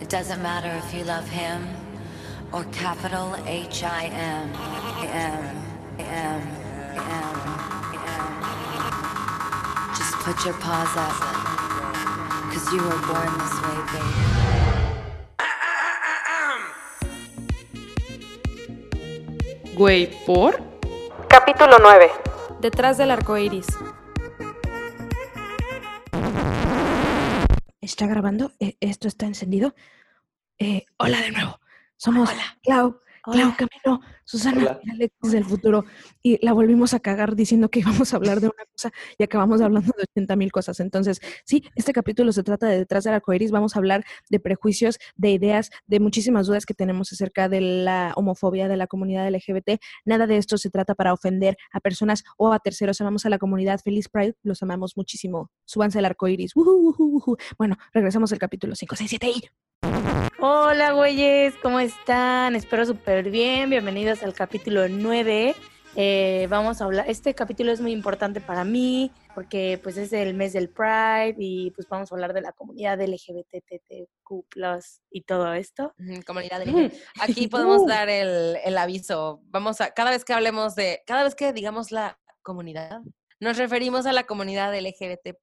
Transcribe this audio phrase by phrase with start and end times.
[0.00, 1.66] It doesn't matter if you love him
[2.52, 4.52] or capital H I M.
[5.08, 5.44] M.
[5.98, 6.42] M.
[6.96, 7.30] M.
[7.94, 8.32] M.
[9.96, 11.16] Just put your paws up.
[12.52, 14.36] Cause you were born this way, baby.
[19.76, 20.62] Güey, ¿por?
[21.28, 22.10] Capítulo 9.
[22.60, 23.66] Detrás del arco iris.
[27.96, 28.52] ¿Está grabando?
[28.60, 29.74] Eh, ¿Esto está encendido?
[30.58, 31.58] Eh, hola de nuevo.
[31.96, 32.28] Somos
[32.62, 33.00] Clau,
[33.32, 35.84] Clau Camino, Susana Alexis del futuro.
[36.22, 39.60] Y la volvimos a cagar diciendo que íbamos a hablar de una cosa y acabamos
[39.60, 40.80] hablando de 80 mil cosas.
[40.80, 43.50] Entonces, sí, este capítulo se trata de detrás del arcoiris.
[43.50, 48.12] Vamos a hablar de prejuicios, de ideas, de muchísimas dudas que tenemos acerca de la
[48.16, 49.80] homofobia de la comunidad LGBT.
[50.04, 53.00] Nada de esto se trata para ofender a personas o a terceros.
[53.00, 53.80] Amamos a la comunidad.
[53.80, 55.50] Feliz Pride, los amamos muchísimo.
[55.64, 56.52] Súbanse al arcoiris.
[57.58, 59.42] Bueno, regresamos al capítulo 5, 6, 7 y.
[60.38, 62.56] Hola, güeyes, ¿cómo están?
[62.56, 63.70] Espero súper bien.
[63.70, 65.54] Bienvenidos al capítulo 9.
[65.96, 70.34] Eh, vamos a hablar, este capítulo es muy importante para mí porque pues es el
[70.34, 74.06] mes del Pride y pues vamos a hablar de la comunidad LGBTQ+,
[75.10, 75.94] y todo esto.
[76.26, 76.92] Comunidad LGBT.
[77.18, 79.40] Aquí podemos dar el, el aviso.
[79.44, 83.00] Vamos a, cada vez que hablemos de, cada vez que digamos la comunidad,
[83.40, 85.38] nos referimos a la comunidad LGBT.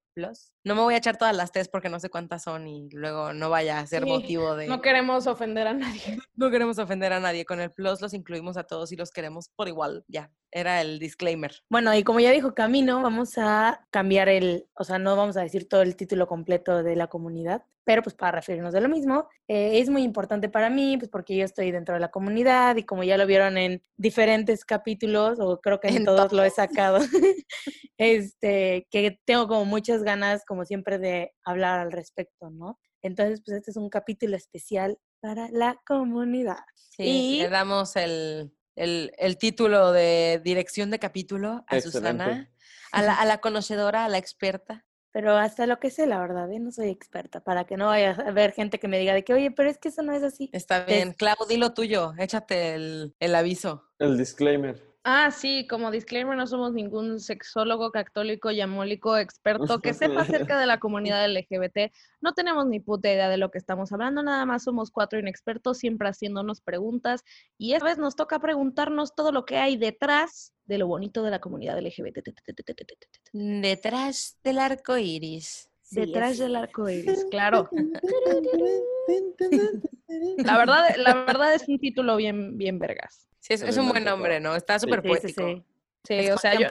[0.64, 3.32] No me voy a echar todas las test porque no sé cuántas son y luego
[3.32, 4.66] no vaya a ser motivo de.
[4.66, 6.18] No queremos ofender a nadie.
[6.36, 7.44] No queremos ofender a nadie.
[7.44, 10.04] Con el plus los incluimos a todos y los queremos por igual.
[10.08, 11.52] Ya, era el disclaimer.
[11.70, 14.66] Bueno, y como ya dijo Camino, vamos a cambiar el.
[14.74, 18.14] O sea, no vamos a decir todo el título completo de la comunidad, pero pues
[18.14, 21.70] para referirnos de lo mismo, eh, es muy importante para mí, pues porque yo estoy
[21.70, 25.88] dentro de la comunidad y como ya lo vieron en diferentes capítulos, o creo que
[25.88, 26.98] en, todos, lo he sacado,
[27.98, 32.78] este, que tengo como muchas ganas, como siempre, de hablar al respecto, ¿no?
[33.02, 36.64] Entonces, pues este es un capítulo especial para la comunidad.
[36.74, 42.50] Sí, y le damos el, el, el, título de dirección de capítulo a Susana,
[42.92, 44.84] a la, a la conocedora, a la experta
[45.14, 46.58] pero hasta lo que sé, la verdad, ¿eh?
[46.58, 49.32] no soy experta, para que no vaya a haber gente que me diga de que,
[49.32, 50.50] oye, pero es que eso no es así.
[50.52, 53.84] Está bien, Clau, lo tuyo, échate el, el aviso.
[54.00, 54.82] El disclaimer.
[55.06, 60.64] Ah, sí, como disclaimer, no somos ningún sexólogo católico, yamólico, experto que sepa acerca de
[60.64, 61.92] la comunidad LGBT.
[62.22, 65.76] No tenemos ni puta idea de lo que estamos hablando, nada más somos cuatro inexpertos,
[65.76, 67.22] siempre haciéndonos preguntas.
[67.58, 71.32] Y esta vez nos toca preguntarnos todo lo que hay detrás de lo bonito de
[71.32, 72.30] la comunidad LGBT.
[73.34, 75.68] Detrás del arco iris.
[75.90, 77.68] Detrás del arco iris, claro.
[80.38, 83.28] La verdad, la verdad es un título bien, bien vergas.
[83.40, 84.54] Sí, es, un buen nombre, ¿no?
[84.54, 85.62] Está súper poético.
[86.04, 86.68] Sí, o sea, yo,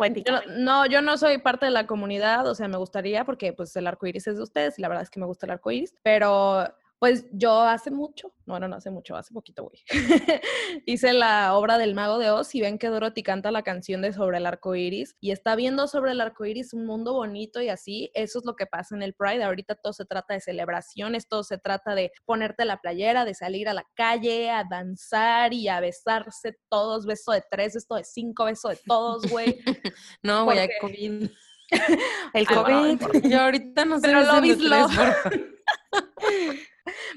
[0.57, 3.87] no, yo no soy parte de la comunidad, o sea, me gustaría porque pues el
[3.87, 5.93] arco iris es de ustedes y la verdad es que me gusta el arco iris,
[6.03, 6.63] pero
[7.03, 9.83] pues yo hace mucho, no, no, hace mucho, hace poquito, güey.
[10.85, 14.13] Hice la obra del Mago de Oz y ven que Dorothy canta la canción de
[14.13, 17.67] Sobre el arco iris y está viendo sobre el arco iris un mundo bonito y
[17.67, 18.09] así.
[18.13, 19.43] Eso es lo que pasa en el Pride.
[19.43, 23.67] Ahorita todo se trata de celebraciones, todo se trata de ponerte la playera, de salir
[23.67, 27.05] a la calle, a danzar y a besarse todos.
[27.05, 29.59] Beso de tres, esto de cinco, beso de todos, güey.
[30.23, 30.95] no, güey, Porque...
[31.09, 31.29] COVID.
[32.33, 33.29] el COVID.
[33.29, 34.07] yo ahorita no sé.
[34.07, 34.79] Pero lo.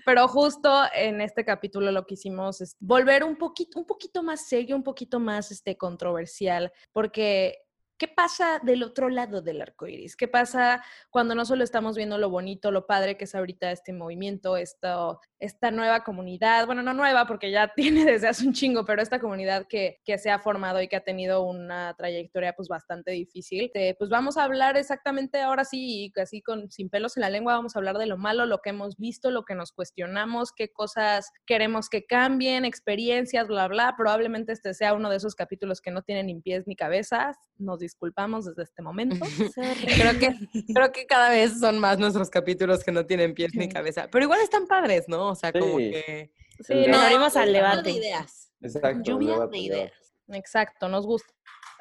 [0.05, 4.49] Pero justo en este capítulo lo que hicimos es volver un poquito, un poquito más
[4.49, 7.66] serio, un poquito más este, controversial, porque
[7.99, 10.17] ¿Qué pasa del otro lado del arco iris?
[10.17, 13.95] ¿Qué pasa cuando no solo estamos viendo lo bonito, lo padre que es ahorita este
[13.95, 16.67] movimiento, esto, esta nueva comunidad?
[16.67, 20.19] Bueno, no nueva porque ya tiene desde hace un chingo, pero esta comunidad que, que
[20.19, 23.71] se ha formado y que ha tenido una trayectoria pues bastante difícil.
[23.73, 27.31] Eh, pues vamos a hablar exactamente ahora sí, y así con, sin pelos en la
[27.31, 30.53] lengua, vamos a hablar de lo malo, lo que hemos visto, lo que nos cuestionamos,
[30.53, 33.95] qué cosas queremos que cambien, experiencias, bla, bla.
[33.97, 37.39] Probablemente este sea uno de esos capítulos que no tienen ni pies ni cabezas.
[37.57, 39.17] Nos disculpamos desde este momento.
[39.97, 40.35] creo, que,
[40.75, 44.25] creo que cada vez son más nuestros capítulos que no tienen pies ni cabeza, pero
[44.25, 45.29] igual están padres, ¿no?
[45.29, 46.33] O sea, como que...
[46.61, 47.83] Sí, nos abrimos al debate.
[47.83, 48.53] De ideas.
[48.61, 49.03] Exacto.
[49.03, 49.93] Lluvia de ideas.
[50.29, 51.33] Exacto, nos gusta.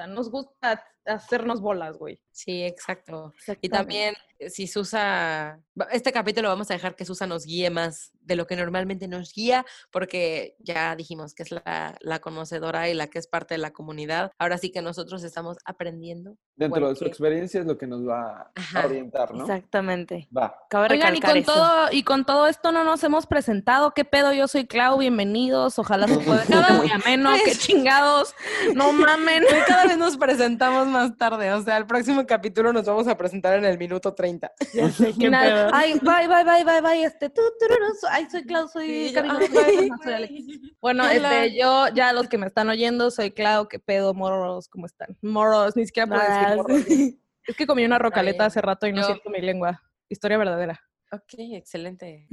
[0.07, 2.19] Nos gusta hacernos bolas, güey.
[2.31, 3.33] Sí, exacto.
[3.61, 5.59] Y también, eh, si Susa,
[5.91, 9.31] este capítulo vamos a dejar que Susa nos guíe más de lo que normalmente nos
[9.33, 13.59] guía, porque ya dijimos que es la, la conocedora y la que es parte de
[13.59, 14.31] la comunidad.
[14.37, 16.37] Ahora sí que nosotros estamos aprendiendo.
[16.55, 19.41] Dentro de su experiencia es lo que nos va a orientar, ¿no?
[19.41, 20.27] Exactamente.
[20.35, 20.57] Va.
[20.89, 23.91] Oigan, y con, todo, y con todo esto no nos hemos presentado.
[23.91, 24.33] ¿Qué pedo?
[24.33, 25.77] Yo soy Clau, bienvenidos.
[25.79, 26.43] Ojalá se pueda
[26.77, 27.31] muy ameno.
[27.43, 28.33] ¡Qué chingados!
[28.73, 29.43] No mamen.
[29.67, 31.51] Cada vez nos presentamos más tarde.
[31.53, 34.51] O sea, el próximo capítulo nos vamos a presentar en el minuto 30.
[34.73, 35.69] Ya sé, qué pedo.
[35.73, 37.03] Ay, bye, bye, bye, bye, bye.
[37.03, 37.65] Este, tú, tú,
[38.09, 39.39] Ay, soy Clau, soy Sí, Karina, no.
[40.81, 41.13] Bueno, Hola.
[41.45, 45.17] este, yo, ya los que me están oyendo, soy Clau, qué pedo, moros, ¿cómo están?
[45.21, 46.55] Moros, ni siquiera puedo decir Vas.
[46.57, 46.81] moros.
[47.47, 49.79] Es que comí una rocaleta hace rato y no Yo- siento mi lengua.
[50.09, 50.81] Historia verdadera.
[51.11, 52.27] Ok, excelente.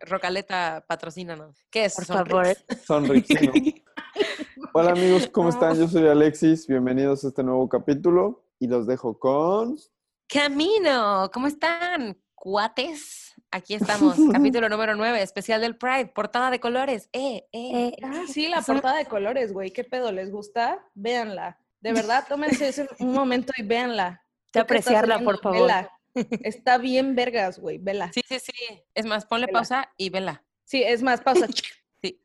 [0.00, 1.66] Rocaleta, patrocínanos.
[1.70, 1.94] ¿Qué es?
[1.96, 2.32] Por Sonrix?
[2.32, 2.56] favor.
[2.86, 3.52] Sonrixino.
[4.72, 5.78] Hola amigos, ¿cómo están?
[5.78, 9.76] Yo soy Alexis, bienvenidos a este nuevo capítulo y los dejo con...
[10.28, 12.16] Camino, ¿cómo están?
[12.34, 13.34] Cuates.
[13.50, 17.08] Aquí estamos, capítulo número 9, especial del Pride, portada de colores.
[17.12, 17.88] Eh, eh.
[17.88, 19.70] Eh, Ah, sí, la portada de colores, güey.
[19.70, 20.12] ¿Qué pedo?
[20.12, 20.84] ¿Les gusta?
[20.94, 21.58] Véanla.
[21.80, 24.22] De verdad, tómense ese- un momento y véanla.
[24.46, 25.60] Estás apreciarla, por favor.
[25.62, 25.90] vela.
[26.42, 27.78] Está bien vergas, güey.
[27.78, 28.10] Vela.
[28.12, 28.52] Sí, sí, sí.
[28.94, 29.58] Es más, ponle Vela.
[29.58, 30.44] pausa y vela.
[30.64, 31.46] Sí, es más, pausa.
[32.02, 32.20] Sí.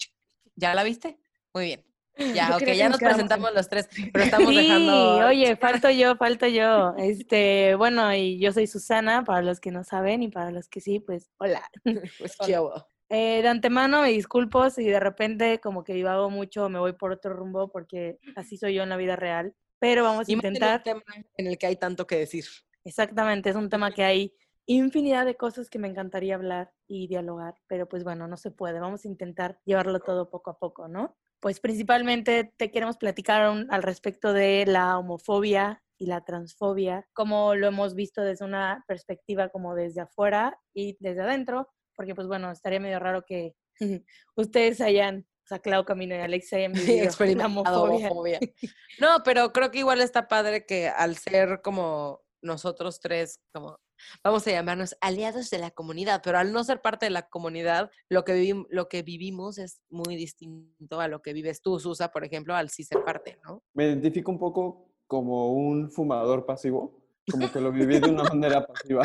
[0.55, 1.17] ¿Ya la viste?
[1.53, 1.85] Muy bien.
[2.17, 5.27] Ya, Yo ok, ya nos presentamos los tres, pero estamos Sí, dejando.
[5.27, 6.93] oye, falto yo, falto yo.
[6.97, 10.79] Este, bueno, y yo soy Susana, para los que no saben, y para los que
[10.81, 11.61] sí, pues, hola.
[12.19, 12.73] Pues, ¿qué hubo?
[13.09, 17.11] Eh, de antemano me disculpo si de repente como que divago mucho, me voy por
[17.11, 19.53] otro rumbo, porque así soy yo en la vida real.
[19.79, 21.01] Pero vamos a Y más en un intentar, tema
[21.37, 22.45] en el que hay tanto que decir.
[22.83, 24.33] exactamente, es un tema que hay
[24.65, 28.79] infinidad de cosas que me encantaría hablar y dialogar, pero pues bueno, no se puede.
[28.79, 31.17] Vamos a intentar llevarlo todo poco a poco, ¿no?
[31.41, 37.55] Pues principalmente te queremos platicar un- al respecto de la homofobia y la transfobia, como
[37.55, 42.49] lo hemos visto desde una perspectiva como desde afuera y desde adentro, porque pues bueno,
[42.51, 43.55] estaría medio raro que
[44.35, 48.07] ustedes hayan, o sea, Clau Camino y Alex hayan vivido experimentado homofobia.
[48.09, 48.39] homofobia.
[48.99, 53.79] No, pero creo que igual está padre que al ser como nosotros tres, como
[54.23, 57.89] vamos a llamarnos aliados de la comunidad, pero al no ser parte de la comunidad,
[58.09, 62.11] lo que, vivim- lo que vivimos es muy distinto a lo que vives tú, Susa,
[62.11, 63.63] por ejemplo, al sí ser parte, ¿no?
[63.73, 67.01] Me identifico un poco como un fumador pasivo,
[67.31, 69.03] como que lo viví de una manera pasiva.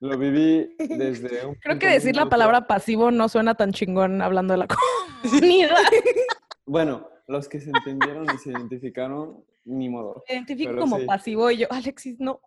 [0.00, 4.54] Lo viví desde un Creo que decir la palabra pasivo no suena tan chingón hablando
[4.54, 5.76] de la comunidad.
[6.66, 10.22] Bueno, los que se entendieron y se identificaron, ni modo.
[10.28, 11.04] Me identifico Pero como sí.
[11.04, 12.40] pasivo y yo, Alexis, no.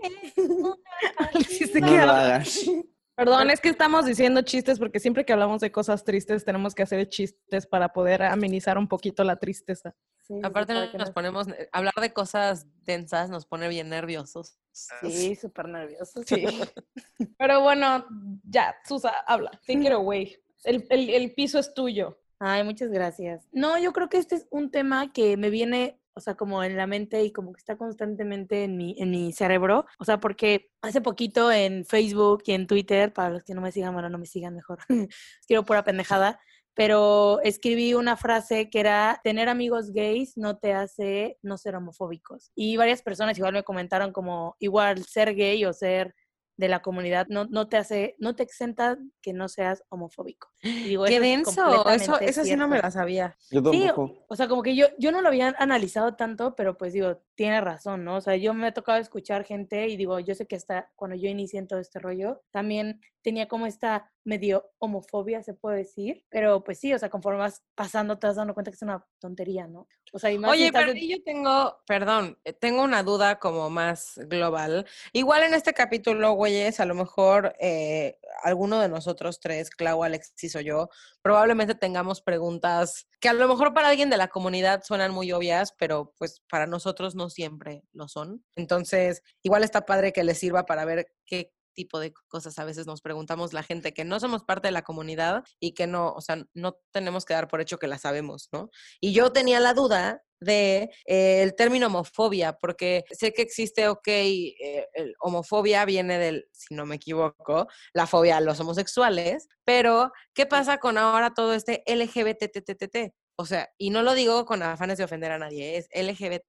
[3.16, 6.82] Perdón, es que estamos diciendo chistes porque siempre que hablamos de cosas tristes tenemos que
[6.84, 9.94] hacer chistes para poder amenizar un poquito la tristeza.
[10.22, 14.56] Sí, Aparte nos no- ponemos, hablar de cosas densas nos pone bien nerviosos.
[14.72, 16.22] Sí, súper nervioso.
[16.24, 16.46] Sí.
[17.38, 18.06] Pero bueno,
[18.44, 19.50] ya, Susa, habla.
[19.66, 20.36] Take it away.
[20.64, 22.18] El, el- el piso es tuyo.
[22.38, 23.46] Ay, muchas gracias.
[23.52, 26.76] No, yo creo que este es un tema que me viene, o sea, como en
[26.76, 29.86] la mente y como que está constantemente en mi, en mi cerebro.
[29.98, 33.72] O sea, porque hace poquito en Facebook y en Twitter, para los que no me
[33.72, 34.80] sigan, bueno, no me sigan mejor,
[35.46, 36.38] quiero pura pendejada,
[36.74, 42.52] pero escribí una frase que era, tener amigos gays no te hace no ser homofóbicos.
[42.54, 46.14] Y varias personas igual me comentaron como, igual ser gay o ser
[46.60, 50.48] de la comunidad no, no te hace, no te exenta que no seas homofóbico.
[50.62, 51.50] Digo, ¡Qué eso es denso!
[51.50, 53.34] Eso, completamente eso sí no me la sabía.
[53.50, 56.92] Yo Sí, o sea, como que yo, yo no lo había analizado tanto, pero pues
[56.92, 58.16] digo, tiene razón, ¿no?
[58.16, 61.16] O sea, yo me ha tocado escuchar gente y digo, yo sé que hasta cuando
[61.16, 66.24] yo inicié en todo este rollo, también tenía como esta medio homofobia, se puede decir,
[66.28, 69.04] pero pues sí, o sea, conforme vas pasando te vas dando cuenta que es una
[69.18, 69.88] tontería, ¿no?
[70.12, 74.20] O sea, y más Oye, pero yo tengo, perdón, eh, tengo una duda como más
[74.26, 74.86] global.
[75.12, 80.56] Igual en este capítulo, güeyes, a lo mejor eh, alguno de nosotros tres, Clau, Alexis
[80.56, 80.90] o yo,
[81.22, 85.74] probablemente tengamos preguntas que a lo mejor para alguien de la comunidad suenan muy obvias,
[85.78, 88.44] pero pues para nosotros no siempre lo son.
[88.56, 92.86] Entonces, igual está padre que les sirva para ver qué tipo de cosas a veces
[92.86, 96.20] nos preguntamos la gente que no somos parte de la comunidad y que no, o
[96.20, 98.68] sea, no tenemos que dar por hecho que la sabemos, ¿no?
[99.00, 104.08] Y yo tenía la duda de eh, el término homofobia, porque sé que existe, ok,
[104.08, 110.12] eh, el homofobia viene del, si no me equivoco, la fobia a los homosexuales, pero
[110.34, 113.14] ¿qué pasa con ahora todo este LGBTTTT?
[113.36, 116.42] O sea, y no lo digo con afanes de ofender a nadie, es LGBT+,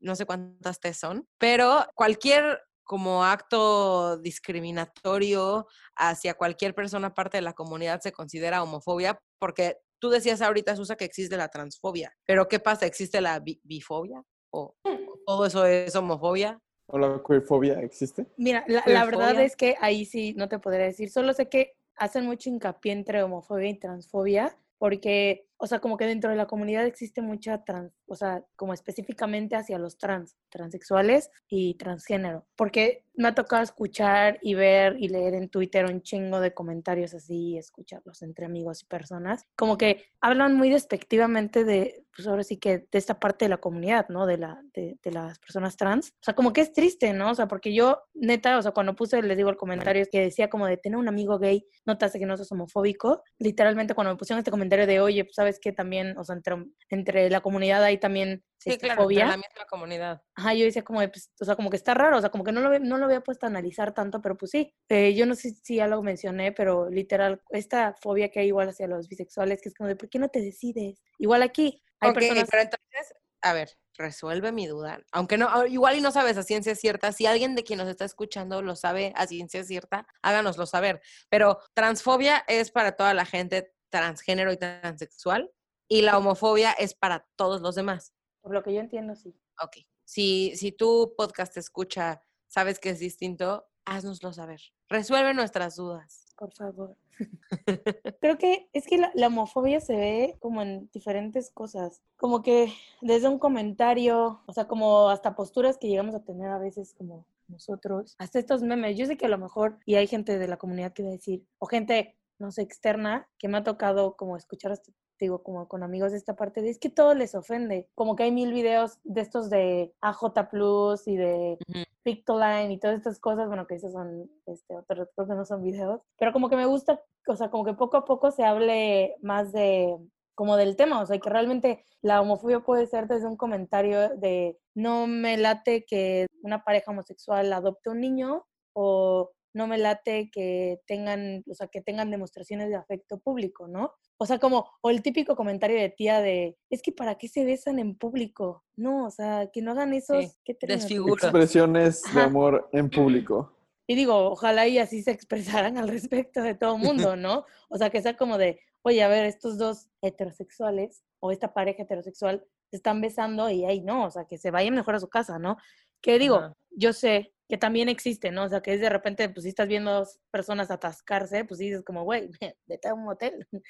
[0.00, 5.66] no sé cuántas T son, pero cualquier como acto discriminatorio
[5.96, 10.96] hacia cualquier persona parte de la comunidad se considera homofobia, porque tú decías ahorita, Susa,
[10.96, 12.86] que existe la transfobia, pero ¿qué pasa?
[12.86, 14.22] ¿Existe la bi- bifobia?
[14.50, 16.58] ¿O o todo eso es homofobia?
[16.88, 18.26] ¿O la queerfobia existe?
[18.36, 21.10] Mira, la, la verdad es que ahí sí no te podría decir.
[21.10, 26.06] Solo sé que hacen mucho hincapié entre homofobia y transfobia, porque, o sea, como que
[26.06, 31.30] dentro de la comunidad existe mucha trans, o sea, como específicamente hacia los trans, transexuales
[31.48, 32.46] y transgénero.
[32.56, 37.14] Porque me ha tocado escuchar y ver y leer en Twitter un chingo de comentarios
[37.14, 42.56] así, escucharlos entre amigos y personas, como que hablan muy despectivamente de, pues ahora sí
[42.56, 44.26] que de esta parte de la comunidad, ¿no?
[44.26, 46.08] De, la, de, las personas trans.
[46.08, 47.30] O sea, como que es triste, ¿no?
[47.30, 50.48] O sea, porque yo, neta, o sea, cuando puse, les digo el comentario que decía
[50.48, 53.22] como de tener un amigo gay, no te hace que no seas homofóbico.
[53.38, 56.56] Literalmente cuando me pusieron este comentario de, oye, pues sabes que también, o sea, entre,
[56.90, 59.26] entre la comunidad hay también Sí, claro, fobia.
[59.26, 60.22] la misma comunidad.
[60.34, 62.42] Ajá, yo decía como, de, pues, o sea, como que está raro, o sea, como
[62.42, 65.26] que no lo, no lo había puesto a analizar tanto, pero pues sí, Eh, yo
[65.26, 69.08] no sé si ya lo mencioné, pero literal, esta fobia que hay igual hacia los
[69.08, 71.02] bisexuales, que es como de, ¿por qué no te decides?
[71.18, 72.48] Igual aquí, hay ok, personas...
[72.50, 75.00] pero entonces, a ver, resuelve mi duda.
[75.12, 78.04] Aunque no, igual y no sabes a ciencia cierta, si alguien de quien nos está
[78.04, 81.00] escuchando lo sabe a ciencia cierta, háganoslo saber.
[81.28, 85.52] Pero transfobia es para toda la gente transgénero y transexual
[85.88, 88.12] y la homofobia es para todos los demás.
[88.46, 89.34] Por lo que yo entiendo, sí.
[89.60, 89.78] Ok.
[90.04, 94.60] Si, si tu podcast te escucha, sabes que es distinto, haznoslo saber.
[94.88, 96.32] Resuelve nuestras dudas.
[96.38, 96.96] Por favor.
[98.20, 102.02] Creo que es que la, la homofobia se ve como en diferentes cosas.
[102.16, 106.60] Como que desde un comentario, o sea, como hasta posturas que llegamos a tener a
[106.60, 108.96] veces como nosotros, hasta estos memes.
[108.96, 111.18] Yo sé que a lo mejor, y hay gente de la comunidad que va a
[111.18, 115.68] decir, o gente, no sé, externa, que me ha tocado como escuchar hasta digo, como
[115.68, 117.88] con amigos de esta parte, de es que todo les ofende.
[117.94, 121.58] Como que hay mil videos de estos de AJ Plus y de.
[122.06, 125.64] Pictoline y todas estas cosas, bueno, que esos son, este, otros, creo que no son
[125.64, 129.16] videos, pero como que me gusta, o sea, como que poco a poco se hable
[129.22, 129.98] más de,
[130.36, 134.56] como del tema, o sea, que realmente la homofobia puede ser desde un comentario de
[134.76, 140.82] no me late que una pareja homosexual adopte un niño o no me late que
[140.86, 143.94] tengan, o sea, que tengan demostraciones de afecto público, ¿no?
[144.18, 147.42] O sea, como, o el típico comentario de tía de, es que ¿para qué se
[147.44, 148.64] besan en público?
[148.76, 150.56] No, o sea, que no hagan esos, Sí, ¿qué?
[150.60, 152.24] Expresiones de Ajá.
[152.24, 153.56] amor en público.
[153.86, 157.46] Y digo, ojalá y así se expresaran al respecto de todo mundo, ¿no?
[157.70, 161.84] O sea, que sea como de, oye, a ver, estos dos heterosexuales o esta pareja
[161.84, 165.08] heterosexual se están besando y ahí no, o sea, que se vayan mejor a su
[165.08, 165.56] casa, ¿no?
[166.02, 166.56] Que digo, Ajá.
[166.72, 168.44] yo sé que también existe, ¿no?
[168.44, 171.82] O sea, que es de repente, pues si estás viendo dos personas atascarse, pues dices
[171.84, 172.30] como, güey,
[172.66, 173.46] vete a un motel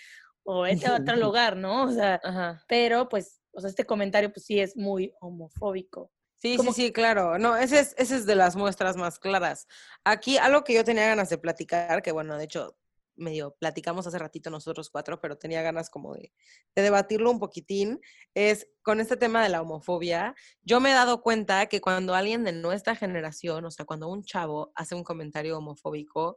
[0.45, 1.85] o vete a otro lugar, ¿no?
[1.85, 2.65] O sea, Ajá.
[2.69, 6.11] pero pues, o sea, este comentario pues sí es muy homofóbico.
[6.39, 7.39] Sí, Como sí, sí, claro.
[7.39, 9.67] No, ese es, ese es de las muestras más claras.
[10.05, 12.77] Aquí algo que yo tenía ganas de platicar, que bueno, de hecho,
[13.17, 16.33] medio platicamos hace ratito nosotros cuatro, pero tenía ganas como de,
[16.75, 18.01] de debatirlo un poquitín,
[18.35, 20.35] es con este tema de la homofobia.
[20.63, 24.23] Yo me he dado cuenta que cuando alguien de nuestra generación, o sea, cuando un
[24.25, 26.37] chavo hace un comentario homofóbico,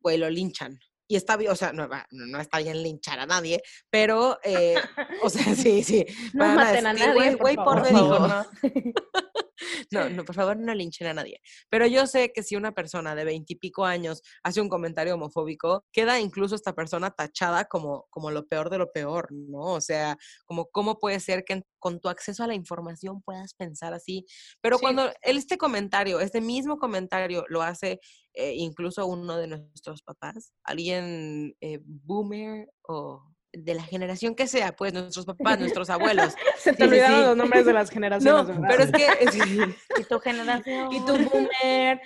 [0.00, 0.78] güey, lo linchan.
[1.10, 4.76] Y está bien, o sea, no, no, está bien linchar a nadie, pero, eh,
[5.22, 6.04] o sea, sí, sí.
[6.34, 8.46] No maten a nadie, "Güey, por güey, por favor, favor, no.
[9.92, 11.40] no, no, por favor, no linchen a nadie.
[11.68, 16.20] Pero yo sé que si una persona de veintipico años hace un comentario homofóbico, queda
[16.20, 19.60] incluso esta persona tachada como, como lo peor de lo peor, ¿no?
[19.74, 23.94] O sea, como cómo puede ser que con tu acceso a la información puedas pensar
[23.94, 24.24] así.
[24.60, 24.82] Pero Sí.
[24.82, 28.00] cuando este comentario, este mismo comentario lo hace
[28.34, 33.22] eh, incluso uno de nuestros papás, alguien eh, boomer o
[33.64, 36.34] de la generación que sea, pues nuestros papás, nuestros abuelos.
[36.58, 37.26] Se te Sí, olvidaron sí.
[37.26, 38.68] los nombres de las No, generaciones, ¿verdad?
[38.68, 39.06] pero es que...
[39.24, 39.34] es-
[40.00, 40.92] Y tu generación.
[40.92, 42.00] Y tu boomer.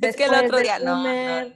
[0.00, 1.52] Es que el otro día, no, no, no.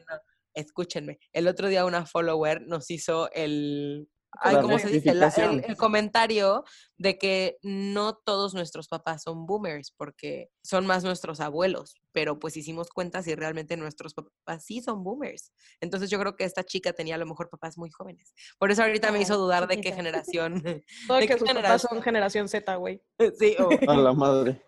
[0.55, 4.09] Escúchenme, el otro día una follower nos hizo el,
[4.41, 5.13] ay, ¿cómo se dice?
[5.13, 5.65] La- el, rectificación.
[5.71, 6.65] el comentario
[6.97, 12.57] de que no todos nuestros papás son boomers, porque son más nuestros abuelos, pero pues
[12.57, 15.53] hicimos cuentas y realmente nuestros papás sí son boomers.
[15.83, 18.33] Entonces yo creo que esta chica tenía a lo mejor papás muy jóvenes.
[18.59, 20.63] Por eso ahorita me hizo dudar de qué generación.
[21.07, 21.89] Todo ¿de que qué sus papás generación?
[21.91, 23.03] son generación Z, güey.
[23.39, 24.63] sí, o- A la madre.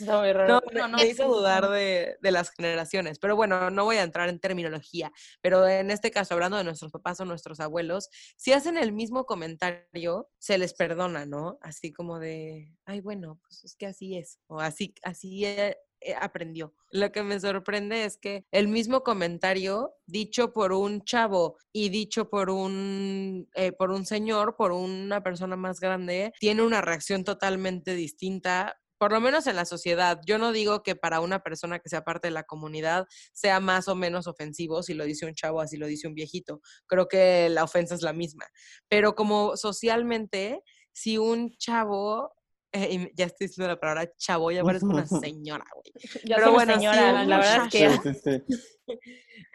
[0.00, 0.54] Muy raro.
[0.54, 3.20] No, me- no, me hizo dudar de, de las generaciones.
[3.20, 5.12] Pero bueno, no voy a entrar en terminología.
[5.40, 9.24] Pero en este caso, hablando de nuestros papás o nuestros abuelos, si hacen el mismo
[9.24, 11.58] comentario, se les perdona, ¿no?
[11.62, 14.40] Así como de, ay, bueno, pues es que así es.
[14.48, 15.76] O así, así eh,
[16.20, 16.74] aprendió.
[16.90, 22.30] Lo que me sorprende es que el mismo comentario dicho por un chavo y dicho
[22.30, 27.94] por un, eh, por un señor, por una persona más grande, tiene una reacción totalmente
[27.94, 31.88] distinta por lo menos en la sociedad, yo no digo que para una persona que
[31.88, 35.60] sea parte de la comunidad sea más o menos ofensivo si lo dice un chavo,
[35.60, 36.60] así lo dice un viejito.
[36.86, 38.46] Creo que la ofensa es la misma.
[38.88, 40.62] Pero como socialmente,
[40.92, 42.32] si un chavo,
[42.72, 45.92] eh, ya estoy diciendo la palabra chavo, ya parezco una señora, güey.
[46.24, 48.44] Ya Pero bueno, señora, la verdad es que Sí, sí,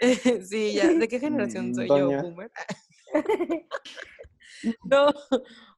[0.02, 0.44] sí.
[0.50, 0.92] sí, ya.
[0.92, 2.52] ¿De qué generación soy yo, boomer?
[4.86, 5.12] no,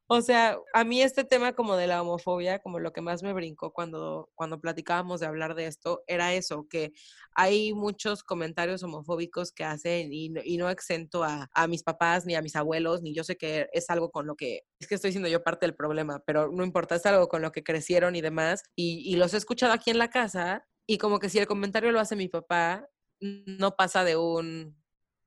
[0.08, 3.32] O sea, a mí este tema como de la homofobia, como lo que más me
[3.32, 6.92] brincó cuando, cuando platicábamos de hablar de esto, era eso, que
[7.34, 12.42] hay muchos comentarios homofóbicos que hacen y no, exento a, a mis papás ni a
[12.42, 15.28] mis abuelos, ni yo sé que es algo con lo que, es que estoy siendo
[15.28, 18.62] yo parte del problema, pero no importa, es algo con lo que crecieron y demás,
[18.76, 21.90] y, y los he escuchado aquí en la casa, y como que si el comentario
[21.90, 22.88] lo hace mi papá,
[23.20, 24.76] no pasa de un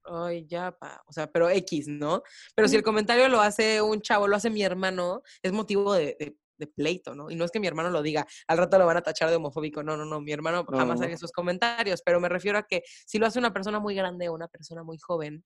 [0.10, 2.24] ay, ya, pa, o sea, pero X, ¿no?
[2.56, 6.16] Pero si el comentario lo hace un chavo, lo hace mi hermano, es motivo de,
[6.20, 7.32] de- de pleito, ¿no?
[7.32, 9.38] Y no es que mi hermano lo diga, al rato lo van a tachar de
[9.38, 12.84] homofóbico, no, no, no, mi hermano jamás haría esos comentarios, pero me refiero a que
[13.06, 15.42] si lo hace una persona muy grande o una persona muy joven,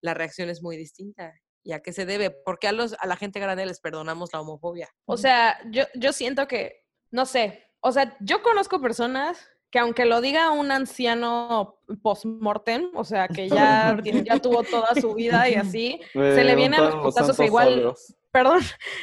[0.00, 1.34] la reacción es muy distinta.
[1.62, 2.30] ¿Y a qué se debe?
[2.30, 4.88] Porque a, los, a la gente grande les perdonamos la homofobia.
[5.04, 10.06] O sea, yo, yo siento que, no sé, o sea, yo conozco personas que aunque
[10.06, 15.54] lo diga un anciano post-mortem, o sea, que ya, ya tuvo toda su vida y
[15.56, 17.94] así, se le viene a los putazos santos igual,
[18.32, 18.60] perdón,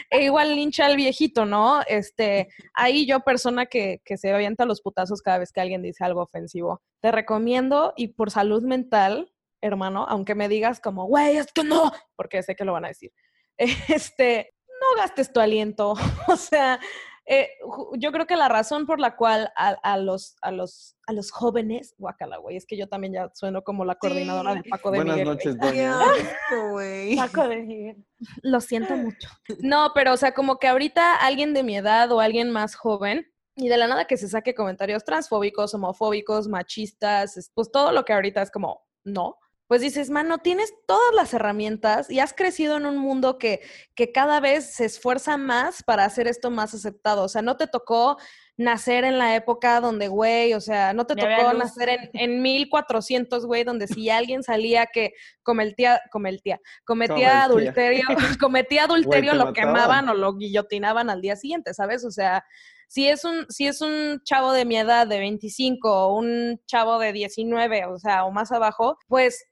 [0.09, 1.81] e igual lincha al viejito, ¿no?
[1.85, 6.03] Este, ahí yo persona que, que se avienta los putazos cada vez que alguien dice
[6.03, 11.53] algo ofensivo, te recomiendo y por salud mental, hermano, aunque me digas como, güey, es
[11.53, 13.11] que no, porque sé que lo van a decir,
[13.57, 15.93] este, no gastes tu aliento,
[16.27, 16.79] o sea,
[17.25, 17.49] eh,
[17.97, 21.31] yo creo que la razón por la cual a, a los, a, los, a los
[21.31, 24.97] jóvenes, guacala, güey, es que yo también ya sueno como la coordinadora de Paco de
[24.97, 25.25] Buenas Miguel.
[25.25, 25.35] güey.
[25.37, 25.99] noches, Doña.
[27.17, 28.05] Paco de Miguel.
[28.41, 29.29] Lo siento mucho.
[29.59, 33.31] No, pero o sea, como que ahorita alguien de mi edad o alguien más joven
[33.55, 38.03] y de la nada que se saque comentarios transfóbicos, homofóbicos, machistas, es- pues todo lo
[38.05, 39.37] que ahorita es como, no.
[39.67, 43.61] Pues dices, mano, tienes todas las herramientas y has crecido en un mundo que,
[43.95, 47.23] que cada vez se esfuerza más para hacer esto más aceptado.
[47.23, 48.17] O sea, no te tocó
[48.55, 53.45] nacer en la época donde, güey, o sea, no te tocó nacer en, en 1400,
[53.45, 57.43] güey, donde si alguien salía que cometía, cometía, cometía Cometía.
[57.43, 58.05] adulterio,
[58.39, 59.53] cometía adulterio, te lo mataban.
[59.53, 62.05] quemaban o lo guillotinaban al día siguiente, ¿sabes?
[62.05, 62.43] O sea,
[62.87, 66.99] si es un, si es un chavo de mi edad de 25 o un chavo
[66.99, 69.43] de 19, o sea, o más abajo, pues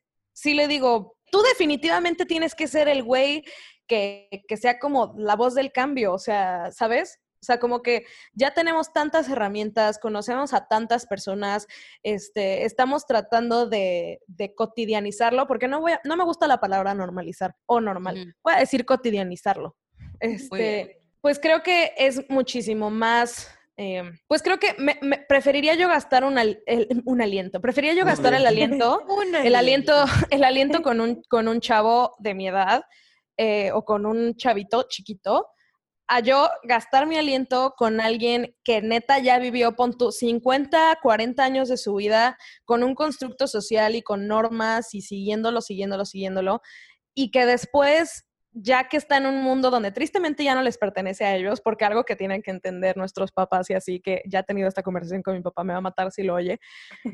[0.42, 3.44] sí le digo, tú definitivamente tienes que ser el güey
[3.88, 7.20] que, que sea como la voz del cambio, o sea, ¿sabes?
[7.42, 11.66] O sea, como que ya tenemos tantas herramientas, conocemos a tantas personas,
[12.04, 16.94] este, estamos tratando de, de cotidianizarlo, porque no, voy a- no me gusta la palabra
[16.94, 19.76] normalizar o normal, voy a decir cotidianizarlo.
[20.20, 25.88] Este, pues creo que es muchísimo más, eh, pues creo que me, me- preferiría yo
[25.88, 29.00] gastar un, al- el- un aliento, preferiría yo gastar el aliento.
[29.48, 29.94] el aliento,
[30.30, 32.84] el aliento con un, con un chavo de mi edad
[33.38, 35.48] eh, o con un chavito chiquito,
[36.08, 41.42] a yo gastar mi aliento con alguien que neta ya vivió, pon tú, 50, 40
[41.44, 46.62] años de su vida con un constructo social y con normas y siguiéndolo, siguiéndolo, siguiéndolo,
[47.16, 51.24] y que después, ya que está en un mundo donde tristemente ya no les pertenece
[51.24, 54.44] a ellos, porque algo que tienen que entender nuestros papás y así, que ya he
[54.44, 56.60] tenido esta conversación con mi papá, me va a matar si lo oye,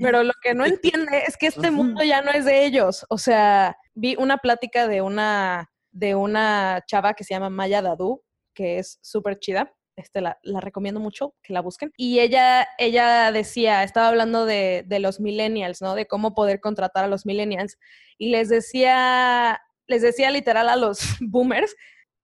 [0.01, 3.05] pero lo que no entiende es que este mundo ya no es de ellos.
[3.09, 8.23] O sea, vi una plática de una, de una chava que se llama Maya Dadu,
[8.53, 9.73] que es súper chida.
[9.95, 11.91] Este, la, la recomiendo mucho que la busquen.
[11.97, 15.95] Y ella, ella decía, estaba hablando de, de los millennials, ¿no?
[15.95, 17.79] De cómo poder contratar a los millennials.
[18.19, 21.75] Y les decía, les decía literal a los boomers,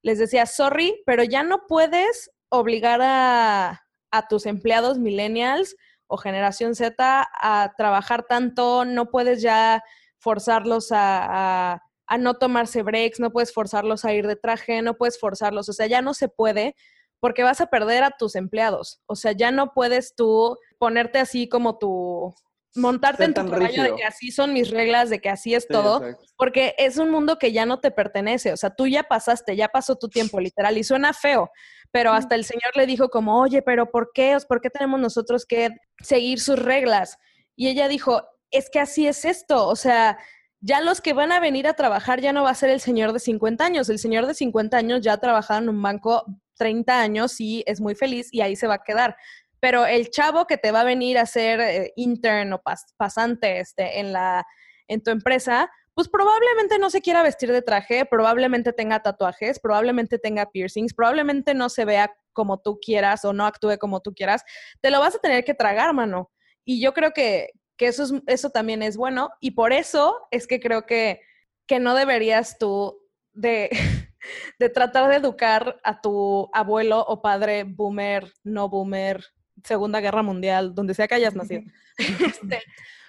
[0.01, 5.75] les decía, sorry, pero ya no puedes obligar a, a tus empleados millennials
[6.07, 9.81] o generación Z a trabajar tanto, no puedes ya
[10.19, 14.95] forzarlos a, a, a no tomarse breaks, no puedes forzarlos a ir de traje, no
[14.95, 16.75] puedes forzarlos, o sea, ya no se puede
[17.19, 21.47] porque vas a perder a tus empleados, o sea, ya no puedes tú ponerte así
[21.47, 22.35] como tu,
[22.75, 25.69] montarte en tu caballo de que así son mis reglas, de que así es Sí,
[25.71, 26.25] todo, exacto.
[26.37, 29.67] porque es un mundo que ya no te pertenece, o sea, tú ya pasaste, ya
[29.67, 31.51] pasó tu tiempo, literal, y suena feo,
[31.91, 34.37] pero hasta el Señor le dijo como, oye, pero ¿por qué?
[34.47, 35.69] ¿Por qué tenemos nosotros que
[36.01, 37.17] seguir sus reglas?
[37.55, 40.17] Y ella dijo, es que así es esto, o sea,
[40.59, 43.11] ya los que van a venir a trabajar ya no va a ser el señor
[43.11, 46.25] de 50 años, el señor de 50 años ya ha trabajado en un banco
[46.57, 49.17] 30 años y es muy feliz y ahí se va a quedar.
[49.63, 53.61] Pero el chavo que te va a venir a ser eh, intern o pas- pasante
[53.61, 54.45] este, en, la,
[54.89, 60.19] en tu empresa, pues probablemente no se quiera vestir de traje, probablemente tenga tatuajes, probablemente
[60.19, 64.43] tenga piercings, probablemente no se vea como tú quieras o no actúe como tú quieras.
[64.81, 66.29] Te lo vas a tener que tragar, mano.
[66.65, 69.29] Y yo creo que, que eso, es, eso también es bueno.
[69.39, 71.21] Y por eso es que creo que,
[71.67, 72.99] que no deberías tú
[73.31, 73.69] de,
[74.59, 79.23] de tratar de educar a tu abuelo o padre boomer, no boomer,
[79.63, 81.61] Segunda Guerra Mundial, donde sea que hayas nacido.
[81.97, 82.61] Este,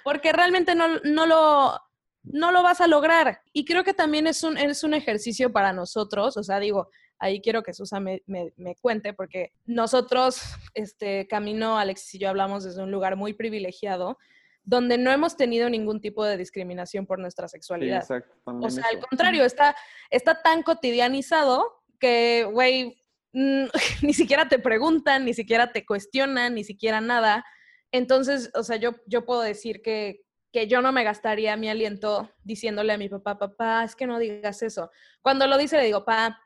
[0.05, 1.81] porque realmente no, no, lo,
[2.25, 3.41] no lo vas a lograr.
[3.53, 6.37] Y creo que también es un, es un ejercicio para nosotros.
[6.37, 10.43] O sea, digo, ahí quiero que Susa me, me- me cuente, porque nosotros,
[10.75, 14.19] este, Camino, Alexis y yo hablamos desde un lugar muy privilegiado,
[14.63, 17.99] donde no hemos tenido ningún tipo de discriminación por nuestra Sí, sexualidad.
[18.01, 18.35] exacto.
[18.61, 19.75] O sea, al contrario, está,
[20.11, 23.04] está tan cotidianizado que, güey,
[24.03, 27.45] ni siquiera te preguntan, ni siquiera te cuestionan, ni siquiera nada.
[27.93, 32.31] Entonces, o sea, yo, yo puedo decir que, que yo no me gastaría mi aliento
[32.43, 34.91] diciéndole a mi papá, papá, es que no digas eso.
[35.23, 36.41] Cuando lo dice, le digo, pa,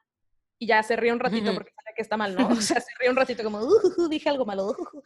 [0.58, 2.48] y ya se ríe un ratito porque sabe que está mal, ¿no?
[2.60, 4.68] O sea, se ríe un ratito como, "Uh, dije algo malo.
[4.68, 5.00] uh".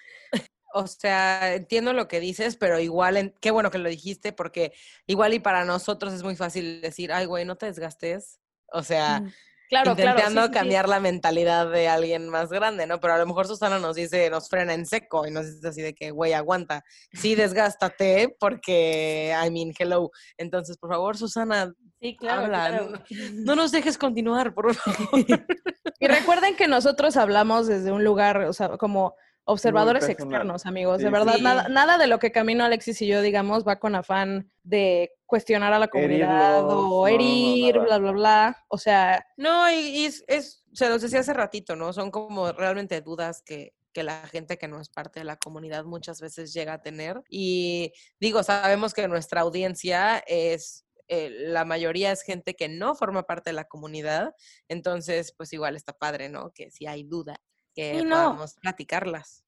[0.74, 4.72] O sea, entiendo lo que dices, pero igual, en- qué bueno que lo dijiste, porque
[5.06, 8.40] igual y para nosotros es muy fácil decir, ay, güey, no te desgastes.
[8.72, 9.32] O sea, Mm.
[9.72, 9.96] Claro, claro.
[9.96, 10.52] sí, intentando sí, sí.
[10.52, 13.00] cambiar la mentalidad de alguien más grande, ¿no?
[13.00, 15.80] Pero a lo mejor Susana nos dice, nos frena en seco y nos dice así
[15.80, 16.84] de que, güey, aguanta.
[17.14, 20.10] Sí, desgástate porque, I mean, hello.
[20.36, 22.42] Entonces, por favor, Susana, Sí, claro.
[22.42, 22.68] habla.
[22.68, 22.88] claro.
[22.90, 23.00] No,
[23.44, 25.08] no nos dejes continuar, por favor.
[26.00, 30.98] Y recuerden que nosotros hablamos desde un lugar, o sea, como observadores externos, amigos.
[30.98, 31.42] Sí, de verdad, sí.
[31.42, 35.72] nada, nada de lo que Camino Alexis y yo digamos va con afán de cuestionar
[35.72, 38.64] a la comunidad Herirlos, o no, no, herir, bla, bla, bla.
[38.68, 41.92] O sea, No, y, y es, es, se los decía hace ratito, ¿no?
[41.92, 45.84] Son como realmente dudas que, que la gente que no es parte de la comunidad
[45.84, 47.22] muchas veces llega a tener.
[47.28, 53.24] Y digo, sabemos que nuestra audiencia es, eh, la mayoría es gente que no forma
[53.24, 54.34] parte de la comunidad,
[54.68, 56.52] entonces pues igual está padre, ¿no?
[56.52, 57.40] Que si hay duda,
[57.74, 58.16] que Sí, no.
[58.16, 59.44] podamos platicarlas.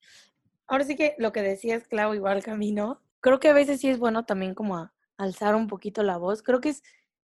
[0.67, 3.99] Ahora sí que lo que decías, Clau, igual camino, creo que a veces sí es
[3.99, 6.43] bueno también como a- alzar un poquito la voz.
[6.43, 6.83] Creo que es,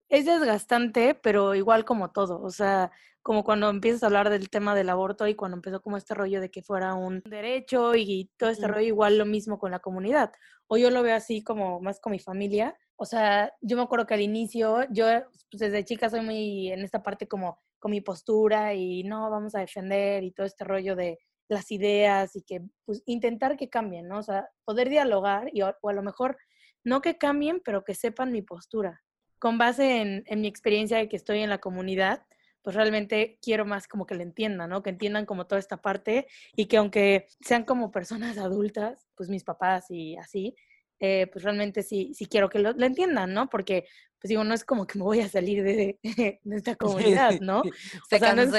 [0.09, 2.41] es desgastante, pero igual como todo.
[2.41, 2.91] O sea,
[3.23, 6.41] como cuando empiezas a hablar del tema del aborto y cuando empezó como este rollo
[6.41, 8.73] de que fuera un derecho y todo este Ujú.
[8.75, 10.31] rollo, igual lo mismo con la comunidad.
[10.67, 12.75] O yo lo veo así como más con mi familia.
[12.97, 15.05] O sea, yo me acuerdo que al inicio, yo
[15.49, 19.55] pues, desde chica soy muy en esta parte como con mi postura y no, vamos
[19.55, 24.07] a defender y todo este rollo de las ideas y que pues intentar que cambien,
[24.07, 24.19] ¿no?
[24.19, 26.37] O sea, poder dialogar y o, a lo mejor
[26.83, 29.01] no que cambien, pero que sepan mi postura.
[29.39, 32.23] Con base en, en mi experiencia de que estoy en la comunidad,
[32.61, 34.83] pues realmente quiero más como que le entiendan, ¿no?
[34.83, 39.43] Que entiendan como toda esta parte y que aunque sean como personas adultas, pues mis
[39.43, 40.55] papás y así,
[41.03, 43.49] eh, pues realmente sí, sí quiero que lo, lo entiendan, ¿no?
[43.49, 43.87] Porque,
[44.19, 47.63] pues digo, no es como que me voy a salir de, de esta comunidad, ¿no?
[48.07, 48.51] Se sea, no es-.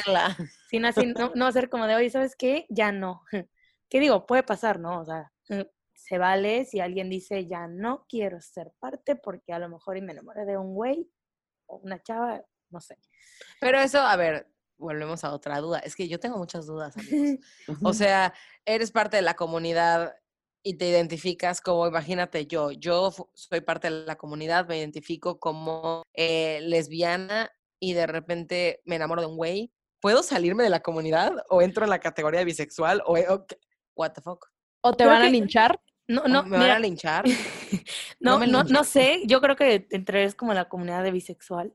[0.69, 2.67] Sin así, no, no hacer como de, oye, ¿sabes qué?
[2.69, 3.23] Ya no.
[3.89, 4.27] ¿Qué digo?
[4.27, 5.01] Puede pasar, ¿no?
[5.01, 5.33] O sea,
[5.95, 10.01] se vale si alguien dice, ya no quiero ser parte porque a lo mejor y
[10.01, 11.09] me enamoré de un güey
[11.67, 12.99] o una chava, no sé.
[13.61, 15.79] Pero eso, a ver, volvemos a otra duda.
[15.79, 17.47] Es que yo tengo muchas dudas, amigos.
[17.85, 20.17] O sea, eres parte de la comunidad
[20.63, 26.03] y te identificas como, imagínate yo, yo soy parte de la comunidad, me identifico como
[26.15, 29.73] eh, lesbiana y de repente me enamoro de un güey.
[30.01, 33.57] ¿Puedo salirme de la comunidad o entro en la categoría de bisexual o, o qué?
[33.95, 34.47] what the fuck?
[34.83, 35.81] o te Creo van a linchar.
[36.09, 37.25] No, ¿O no, ¿Me van mira, a linchar?
[38.21, 41.73] no, no no, no sé, yo creo que entrarías como en la comunidad de bisexual.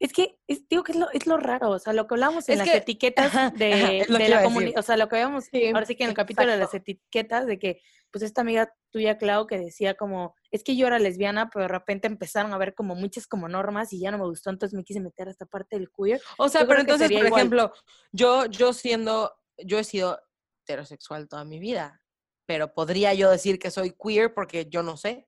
[0.00, 2.48] Es que, es, digo que es lo, es lo raro, o sea, lo que hablamos
[2.48, 5.16] en Es las que- etiquetas ajá, de, ajá, que la comunidad, o sea, lo que
[5.16, 7.80] habíamos, Sí, ahora sí que en el capítulo de las etiquetas, de que,
[8.12, 11.68] pues esta amiga tuya, Clau, que decía como, es que yo era lesbiana, pero de
[11.68, 14.84] repente empezaron a ver como muchas como normas y ya no me gustó, entonces me
[14.84, 16.20] quise meter a esta parte del queer.
[16.38, 17.32] O sea, Yo pero entonces, por igual.
[17.40, 17.72] ejemplo,
[18.12, 20.20] yo, yo siendo, yo he sido
[20.64, 22.00] heterosexual toda mi vida,
[22.46, 25.27] pero podría yo decir que soy queer porque yo no sé.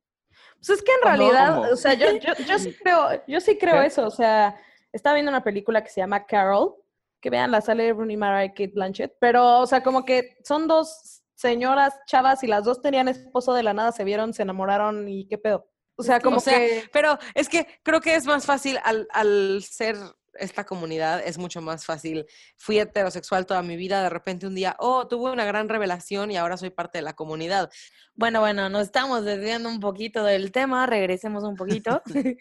[0.65, 1.73] Pues es que en realidad, ¿Cómo?
[1.73, 3.87] o sea, yo, yo, yo sí creo, yo sí creo ¿Qué?
[3.87, 4.07] eso.
[4.07, 4.57] O sea,
[4.93, 6.75] estaba viendo una película que se llama Carol,
[7.21, 10.69] que vean la sale Rooney Mara y Kate Blanchett, pero, o sea, como que son
[10.69, 15.09] dos señoras chavas y las dos tenían esposo de la nada, se vieron, se enamoraron
[15.09, 15.67] y qué pedo.
[15.97, 16.85] O sea, como o sea, que...
[16.93, 19.97] Pero es que creo que es más fácil al, al ser
[20.35, 22.27] esta comunidad, es mucho más fácil.
[22.57, 26.37] Fui heterosexual toda mi vida, de repente un día, oh, tuve una gran revelación y
[26.37, 27.71] ahora soy parte de la comunidad.
[28.15, 32.03] Bueno, bueno, nos estamos desviando un poquito del tema, regresemos un poquito.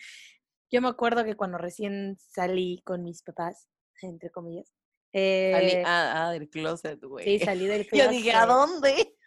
[0.72, 3.68] Yo me acuerdo que cuando recién salí con mis papás,
[4.02, 4.74] entre comillas,
[5.12, 7.26] Salí eh, ah, ah, del closet, güey.
[7.26, 8.70] sí, salí del Yo dije, ¿a closet.
[8.70, 9.18] dónde?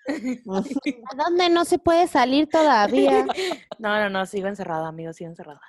[1.11, 3.27] ¿A dónde no se puede salir todavía?
[3.81, 5.61] No, no, no, sigo encerrada, amigos, sigo encerrada.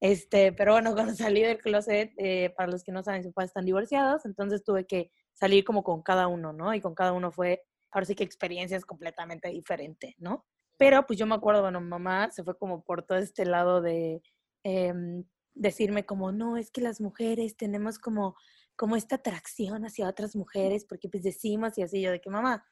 [0.00, 3.46] Este, pero bueno, cuando salí del closet, eh, para los que no saben, mis papás
[3.46, 6.74] están divorciados, entonces tuve que salir como con cada uno, ¿no?
[6.74, 10.46] Y con cada uno fue, ahora sí que experiencias completamente diferentes, ¿no?
[10.78, 13.80] Pero pues yo me acuerdo, bueno, mi mamá se fue como por todo este lado
[13.80, 14.22] de
[14.64, 18.36] em, decirme como, no, es que las mujeres tenemos como,
[18.76, 22.64] como esta atracción hacia otras mujeres, porque pues decimos y así, yo de que mamá,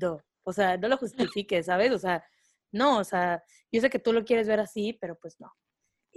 [0.00, 1.92] no, o sea, no lo justifiques, ¿sabes?
[1.92, 2.24] O sea,
[2.72, 5.52] no, o sea, yo sé que tú lo quieres ver así, pero pues no.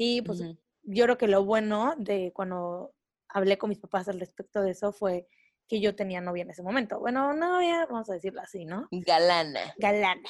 [0.03, 0.41] Y pues
[0.81, 2.95] yo creo que lo bueno de cuando
[3.29, 5.27] hablé con mis papás al respecto de eso fue
[5.67, 6.99] que yo tenía novia en ese momento.
[6.99, 8.87] Bueno, novia, vamos a decirlo así, ¿no?
[8.89, 9.75] Galana.
[9.77, 10.27] Galana.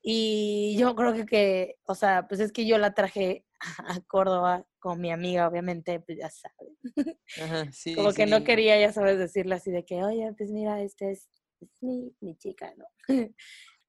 [0.00, 3.44] Y yo creo que, que, o sea, pues es que yo la traje
[3.78, 7.18] a Córdoba con mi amiga, obviamente, pues ya sabes.
[7.42, 10.80] Ajá, sí, Como que no quería, ya sabes, decirle así de que, oye, pues mira,
[10.82, 11.28] este es,
[11.60, 12.86] es mi, mi chica, ¿no?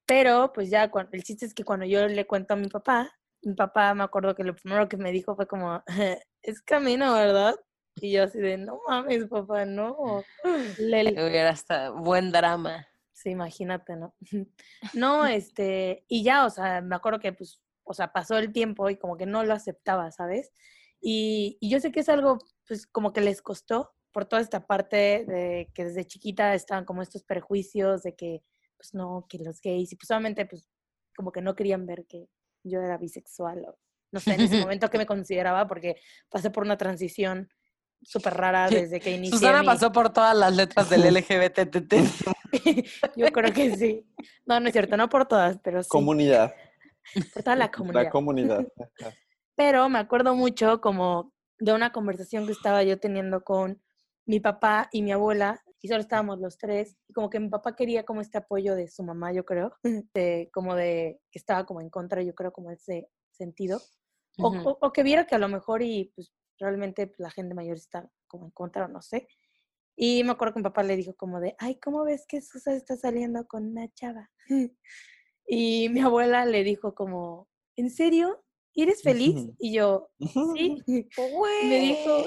[0.07, 3.54] Pero pues ya, el chiste es que cuando yo le cuento a mi papá, mi
[3.56, 5.84] papá me acuerdo que lo primero que me dijo fue como,
[6.41, 7.56] es camino, ¿verdad?
[7.95, 10.23] Y yo así de, no mames, papá, no.
[10.77, 11.08] Lel.
[11.13, 12.88] Hubiera hasta buen drama.
[13.13, 14.15] Sí, imagínate, ¿no?
[14.93, 18.89] No, este, y ya, o sea, me acuerdo que, pues, o sea, pasó el tiempo
[18.89, 20.51] y como que no lo aceptaba, ¿sabes?
[21.01, 24.65] Y, y yo sé que es algo, pues, como que les costó por toda esta
[24.65, 28.43] parte de que desde chiquita estaban como estos prejuicios de que,
[28.77, 30.69] pues, no, que los gays, y pues, solamente, pues,
[31.15, 32.27] como que no querían ver que
[32.63, 33.78] yo era bisexual o,
[34.12, 35.95] no sé, en ese momento que me consideraba, porque
[36.30, 37.50] pasé por una transición
[38.04, 41.93] súper rara desde que inicié Susana mi- pasó por todas las letras del LGBTT.
[43.15, 44.06] Yo creo que sí.
[44.45, 45.89] No, no es cierto, no por todas, pero sí.
[45.89, 46.54] Comunidad.
[47.34, 48.04] por toda la comunidad.
[48.04, 48.67] La comunidad.
[49.56, 53.82] Pero me acuerdo mucho como de una conversación que estaba yo teniendo con
[54.32, 57.76] mi papá y mi abuela, y solo estábamos los tres, y como que mi papá
[57.76, 59.74] quería como este apoyo de su mamá, yo creo,
[60.13, 63.82] de, como de que estaba como en contra, yo creo, como ese sentido,
[64.39, 64.70] o, Ujú.
[64.70, 67.76] o- o que viera que a lo mejor y pues realmente pues, la gente mayor
[67.76, 69.28] está como en contra, o no sé.
[69.98, 72.74] Y me acuerdo que mi papá le dijo como de, ay, ¿cómo ves que Susa
[72.74, 74.32] está saliendo con una chava?
[75.46, 78.46] Y mi abuela le dijo como, ¿en serio?
[78.74, 79.36] ¿Eres feliz?
[79.60, 80.10] Y yo,
[80.56, 80.78] sí.
[81.70, 82.24] Me dijo,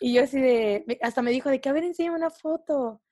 [0.00, 3.02] y yo así de, hasta me dijo de que, a ver, enséñame una foto.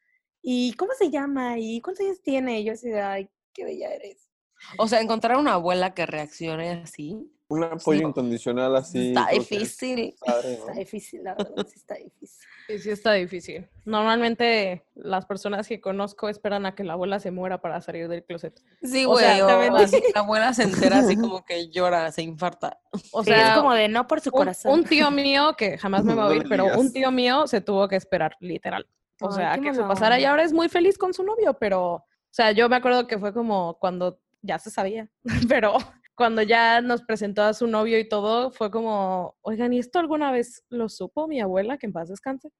[0.42, 1.58] ¿Y cómo se llama?
[1.58, 2.60] ¿Y cuántos años tiene?
[2.60, 4.31] Y yo así de, ay, qué bella eres.
[4.78, 7.16] O sea, encontrar una abuela que reaccione así
[7.48, 8.04] Un apoyo Sí.
[8.06, 9.08] incondicional así.
[9.08, 10.14] está creo que es difícil.
[10.24, 10.78] padre, Está ¿no?
[10.78, 12.48] difícil, la verdad, sí está difícil.
[12.68, 13.68] Sí, sí está difícil.
[13.84, 18.24] Normalmente las personas que conozco esperan a que la abuela se muera para salir del
[18.24, 18.60] closet.
[18.82, 19.24] Sí, O güey.
[19.24, 19.84] sea, O, exactamente.
[19.84, 22.80] así, la abuela se entera así como que llora, se infarta.
[23.10, 24.72] O Sí, sea, es como de no por su un, corazón.
[24.72, 27.86] un tío mío, que jamás me va a oír, pero un tío mío se tuvo
[27.88, 28.86] que esperar, literal.
[29.20, 31.92] O Ay, sea, que se pasara y ahora es muy feliz con su novio, pero,
[31.96, 35.08] o sea, yo me acuerdo que fue como cuando ya se sabía,
[35.48, 35.76] pero
[36.14, 40.30] cuando ya nos presentó a su novio y todo, fue como, oigan, ¿y esto alguna
[40.30, 42.50] vez lo supo mi abuela, que en paz descanse?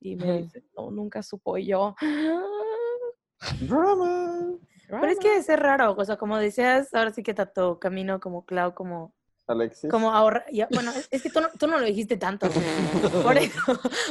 [0.00, 0.42] Y me Ujú.
[0.42, 1.56] dice, no, nunca supo.
[1.56, 1.94] Y yo,
[3.60, 4.54] Drama.
[4.88, 8.44] Pero es que ser raro, o sea, como decías, ahora sí que tanto camino como
[8.44, 9.12] Clau, como,
[9.48, 9.90] Alexis.
[9.90, 10.44] como ahorra.
[10.52, 12.46] ya- bueno, es- es que tú no, tú no lo dijiste tanto.
[13.22, 13.58] Por eso,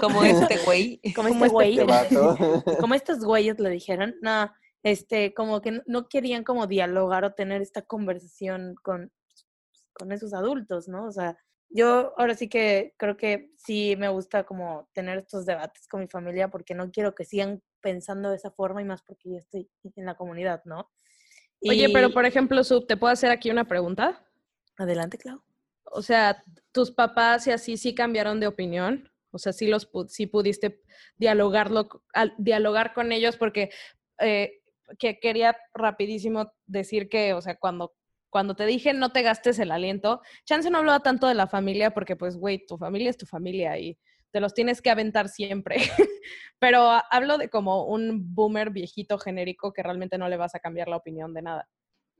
[0.01, 0.99] Como este güey.
[1.15, 1.79] como Como este güey.
[1.79, 2.63] Este vato.
[2.79, 4.51] como estos güeyes lo dijeron, no,
[4.85, 9.11] este, como que no- querían como dialogar o tener esta conversación con,
[9.93, 11.07] con esos adultos, ¿no?
[11.07, 11.35] O sea,
[11.69, 16.07] yo ahora sí que creo que sí me gusta como tener estos debates con mi
[16.07, 19.67] familia porque no quiero que sigan pensando de esa forma y más porque yo estoy
[19.95, 20.91] en la comunidad, ¿no?
[21.67, 24.23] Oye, pero por ejemplo, Sub, ¿te puedo hacer aquí una pregunta?
[24.77, 25.41] Adelante, Clau.
[25.85, 29.09] O sea, tus papás y así sí cambiaron de opinión.
[29.31, 30.83] O sea, sí los sí pudiste
[31.17, 31.89] dialogarlo,
[32.37, 33.71] dialogar con ellos, porque
[34.19, 34.61] eh,
[34.99, 37.93] que quería rapidísimo decir que, o sea, cuando,
[38.29, 41.91] cuando te dije no te gastes el aliento, Chance no hablaba tanto de la familia,
[41.91, 43.97] porque pues, güey, tu familia es tu familia y
[44.31, 45.77] te los tienes que aventar siempre.
[46.59, 50.87] Pero hablo de como un boomer viejito genérico que realmente no le vas a cambiar
[50.89, 51.69] la opinión de nada.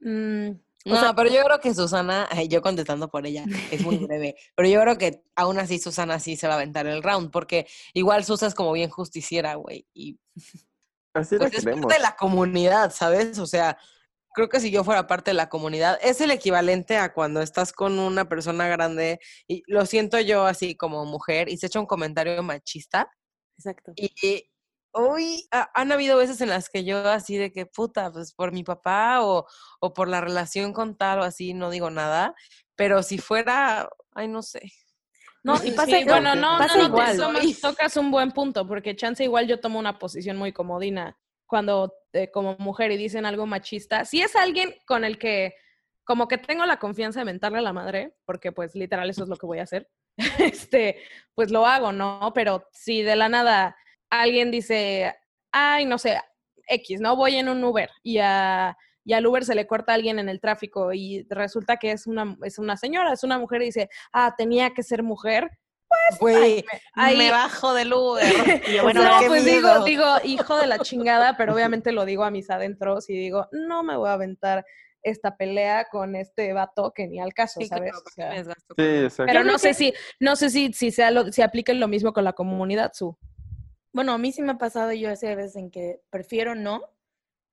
[0.00, 0.50] Mm,
[0.86, 4.36] o No, sea, pero yo creo que Susana, yo contestando por ella, es muy breve,
[4.54, 7.66] pero yo creo que aún así Susana sí se va a aventar el round, porque
[7.92, 10.18] igual Susa es como bien justiciera, güey, y
[11.16, 13.38] Así pues es parte de la comunidad, ¿sabes?
[13.38, 13.78] O sea,
[14.34, 17.72] creo que si yo fuera parte de la comunidad, es el equivalente a cuando estás
[17.72, 21.86] con una persona grande, y lo siento yo así como mujer, y se echa un
[21.86, 23.10] comentario machista,
[23.58, 23.92] exacto.
[23.96, 24.50] y
[24.92, 28.52] hoy ha- han habido veces en las que yo así de que puta, pues por
[28.52, 29.46] mi papá o,
[29.80, 32.34] o por la relación con tal o así, no digo nada,
[32.76, 34.60] pero si fuera, ay, no sé.
[35.46, 37.12] No, y pasa, sí, bueno, no, pasa no, no, igual.
[37.16, 41.16] te- tomas- tocas un buen punto, porque chance igual yo tomo una posición muy comodina
[41.46, 44.04] cuando eh, como mujer y dicen algo machista.
[44.04, 45.54] Si es alguien con el que
[46.04, 49.28] como que tengo la confianza de mentarle a la madre, porque pues literal eso es
[49.28, 49.88] lo que voy a hacer,
[50.38, 51.02] este,
[51.34, 52.32] pues lo hago, ¿no?
[52.34, 53.76] Pero si de la nada
[54.10, 55.14] alguien dice,
[55.52, 56.20] ay, no sé,
[56.68, 57.16] X, ¿no?
[57.16, 60.28] Voy en un Uber y a y al Uber se le corta a alguien en
[60.28, 63.88] el tráfico y resulta que es una, es una señora, es una mujer y dice,
[64.12, 65.48] ah, tenía que ser mujer.
[66.20, 66.64] Güey,
[66.94, 68.22] ahí- me bajo del Uber.
[68.68, 69.84] Y yo, Bueno, no, pues digo, miedo.
[69.84, 73.82] digo, hijo de la chingada, pero obviamente lo digo a mis adentros y digo, no
[73.84, 74.66] me voy a aventar
[75.02, 77.92] esta pelea con este vato que ni al caso, Sí, ¿sabes?
[77.92, 79.24] claro, O ¿por qué sea, me desgasto Sí, con- exacto.
[79.32, 82.12] pero no sé que- si, no sé si, si sea lo, si apliquen lo mismo
[82.12, 83.16] con la comunidad, su.
[83.92, 86.82] Bueno, a mí sí me ha pasado yo hace veces en que prefiero no,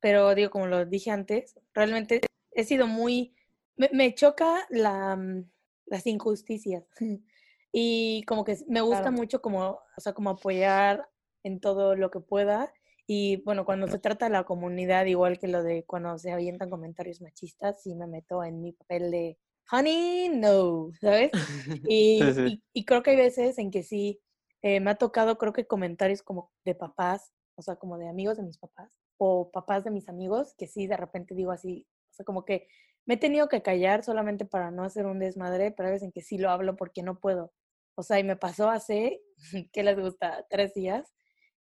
[0.04, 2.20] pero digo, como lo dije antes, realmente
[2.52, 3.34] he sido muy,
[3.78, 5.50] me, me choca la, mm,
[5.86, 6.84] las injusticias
[7.72, 9.18] y como que me gusta Claro.
[9.18, 11.10] mucho como, o sea, como apoyar
[11.44, 12.74] en todo lo que pueda
[13.08, 16.70] y bueno, cuando se trata de la comunidad, igual que lo de cuando se avientan
[16.70, 19.38] comentarios machistas, sí me meto en mi papel de,
[19.72, 21.32] honey, no, ¿sabes?
[21.90, 22.42] Y, Sí, sí.
[22.46, 24.22] y- y creo que hay veces en que sí,
[24.64, 28.36] eh, me ha tocado, creo que comentarios como de papás, o sea, como de amigos
[28.38, 28.92] de mis papás,
[29.26, 32.68] o papás de mis amigos, que sí, de repente digo así, o sea, como que
[33.06, 36.12] me he tenido que callar solamente para no hacer un desmadre, pero hay veces en
[36.12, 37.54] que sí lo hablo porque no puedo.
[37.96, 39.22] O sea, y me pasó hace,
[39.74, 40.46] ¿qué les gusta?
[40.50, 41.14] Tres días,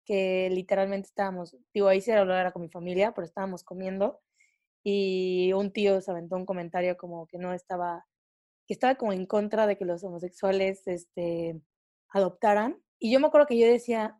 [0.04, 4.20] que literalmente estábamos, digo, ahí sí era con mi familia, pero estábamos comiendo
[4.84, 8.04] y un tío se aventó un comentario como que no estaba,
[8.66, 11.60] que estaba como en contra de que los homosexuales este,
[12.08, 12.82] adoptaran.
[12.98, 14.18] Y yo me acuerdo que yo decía,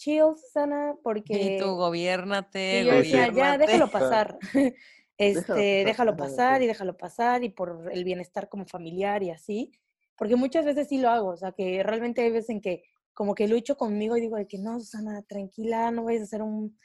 [0.00, 1.56] chill, Susana, porque...
[1.56, 3.66] Y tú, gobiernate, Y yo decía, ya, gobiérnate".
[3.66, 4.38] déjalo pasar.
[5.22, 9.70] Este, déjalo pasar y déjalo pasar y por el bienestar como familiar y así.
[10.16, 13.34] Porque muchas veces sí lo hago, o sea, que realmente hay veces en que como
[13.34, 16.78] que lucho conmigo y digo de que no, Susana, tranquila, no vayas a hacer un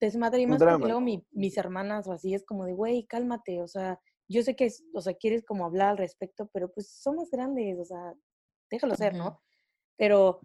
[0.00, 3.62] desmadre y más porque luego mi- mis hermanas o así es como de, güey, cálmate,
[3.62, 6.90] o sea, yo sé que, es, o sea, quieres como hablar al respecto, pero pues
[6.90, 8.14] somos grandes, o sea,
[8.68, 9.14] déjalo ser.
[9.14, 9.40] ¿no?
[9.96, 10.40] Pero,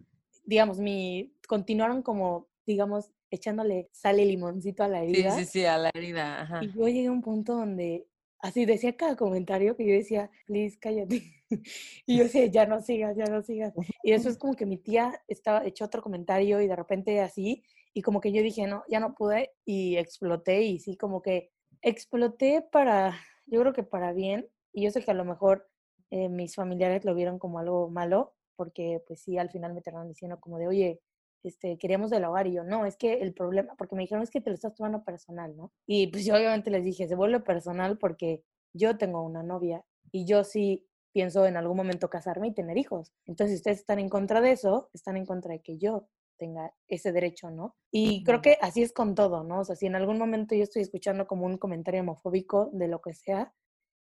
[0.45, 5.31] digamos, mi, continuaron como, digamos, echándole sal y limoncito a la Sí, herida.
[5.37, 6.63] sí, sí, a la herida, ajá.
[6.63, 8.07] Y yo llegué a un punto donde
[8.39, 11.23] así decía cada comentario que yo decía, please, cállate.
[12.05, 13.73] y yo decía, ya no sigas, ya no sigas.
[14.03, 18.01] Y después como que mi tía estaba echó otro comentario y de repente así, y
[18.01, 22.61] como que yo dije, no, ya no pude y exploté y sí, como que exploté
[22.61, 24.47] para, yo creo que para bien.
[24.73, 25.69] Y yo sé que a lo mejor
[26.11, 30.09] eh, mis familiares lo vieron como algo malo, porque pues sí, al final me terminaron
[30.09, 31.01] diciendo como de, oye,
[31.43, 34.31] este, queríamos del hogar y yo, no, es que el problema, porque me dijeron, es
[34.31, 35.71] que te lo estás tomando personal, ¿no?
[35.85, 40.25] Y pues yo obviamente les dije, se vuelve personal porque yo tengo una novia y
[40.25, 43.13] yo sí pienso en algún momento casarme y tener hijos.
[43.25, 46.73] Entonces, si ustedes están en contra de eso, están en contra de que yo tenga
[46.87, 47.75] ese derecho, ¿no?
[47.91, 49.59] Y creo que así es con todo, ¿no?
[49.59, 53.01] O sea, si en algún momento yo estoy escuchando como un comentario homofóbico de lo
[53.01, 53.53] que sea,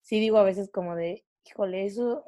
[0.01, 2.25] sí digo a veces como de, híjole, eso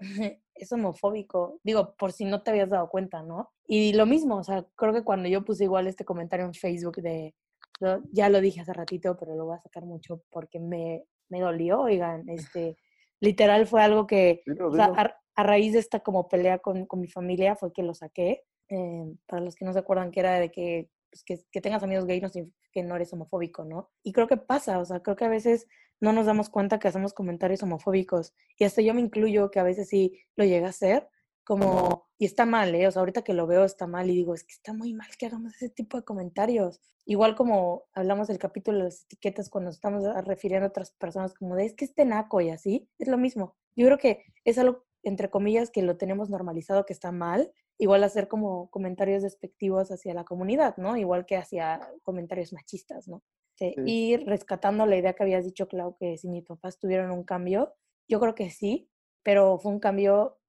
[0.56, 1.60] es homofóbico.
[1.64, 3.52] Digo, por si no te habías dado cuenta, ¿no?
[3.68, 6.98] Y lo mismo, o sea, creo que cuando yo puse igual este comentario en Facebook
[6.98, 7.34] de,
[7.80, 11.40] lo- ya lo dije hace ratito, pero lo voy a sacar mucho porque me, me
[11.40, 12.78] dolió, oigan, este,
[13.20, 15.00] literal fue algo que, Dilo, o sea, dilo.
[15.00, 18.44] a, a raíz de esta como pelea con, con mi familia fue que lo saqué.
[18.70, 21.84] Eh, para los que no se acuerdan que era de que, pues, que, que tengas
[21.84, 23.92] amigos gays no significa que no eres homofóbico, ¿no?
[24.02, 25.68] Y creo que pasa, o sea, creo que a veces
[26.00, 28.34] no nos damos cuenta que hacemos comentarios homofóbicos.
[28.58, 31.08] Y hasta yo me incluyo que a veces sí lo llega a hacer,
[31.44, 32.88] como, y está mal, ¿eh?
[32.88, 35.10] O sea, ahorita que lo veo está mal y digo, es que está muy mal
[35.18, 36.80] que hagamos ese tipo de comentarios.
[37.06, 41.56] Igual como hablamos del capítulo de las etiquetas cuando estamos refiriendo a otras personas como
[41.56, 43.56] de, es que este naco y así, es lo mismo.
[43.76, 48.04] Yo creo que es algo, entre comillas, que lo tenemos normalizado que está mal, igual
[48.04, 50.96] hacer como comentarios despectivos hacia la comunidad, ¿no?
[50.98, 53.24] Igual que hacia comentarios machistas, ¿no?
[53.56, 53.82] Sí, Sí.
[53.86, 57.74] Y rescatando la idea que habías dicho, Clau, que si mis papás tuvieron un cambio,
[58.08, 58.90] yo creo que sí,
[59.24, 60.40] pero fue un cambio,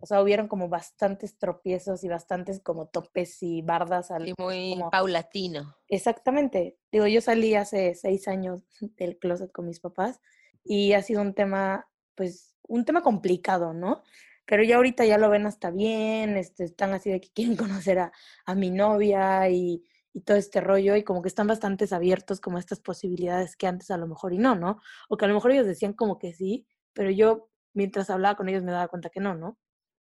[0.00, 4.28] o sea, hubieron como bastantes tropiezos y bastantes como topes y bardas al...
[4.28, 5.76] Y muy como- paulatino.
[5.88, 6.76] Exactamente.
[6.92, 8.62] Digo, yo salí hace seis años
[8.98, 10.20] del closet con mis papás
[10.64, 14.02] y ha sido un tema, pues, un tema complicado, ¿no?
[14.46, 17.98] Pero ya ahorita ya lo ven hasta bien, este, están así de que quieren conocer
[17.98, 18.12] a,
[18.46, 22.56] a mi novia y, y todo este rollo y como que están bastante abiertos como
[22.56, 24.80] a estas posibilidades que antes a lo mejor y no, ¿no?
[25.08, 28.48] O que a lo mejor ellos decían como que sí, pero yo mientras hablaba con
[28.48, 29.58] ellos me daba cuenta que no, ¿no?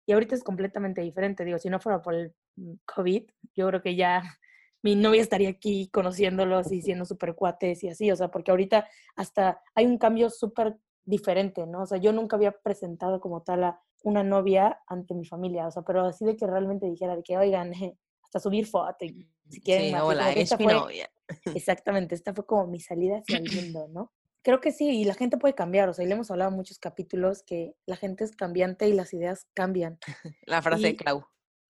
[0.06, 1.44] Y ahorita es completamente diferente.
[1.44, 4.22] Digo, si no fuera por el mm, COVID, yo creo que ya
[4.82, 8.88] mi novia estaría aquí conociéndolos y siendo súper cuates y así, o sea, porque ahorita
[9.14, 11.82] hasta hay un cambio súper diferente, ¿no?
[11.82, 15.70] O sea, yo nunca había presentado como tal a una novia ante mi familia, o
[15.70, 17.72] sea, pero así de que realmente dijera de que, oigan,
[18.22, 21.10] hasta subir foto y si quieren, Sí, hola, es esta mi fue- novia.
[21.54, 24.12] Exactamente, esta fue como mi salida hacia el mundo, ¿no?
[24.42, 26.56] Creo que sí, y la gente puede cambiar, o sea, y le hemos hablado en
[26.56, 29.98] muchos capítulos que la gente es cambiante y las ideas cambian.
[30.46, 31.26] La frase de Clau.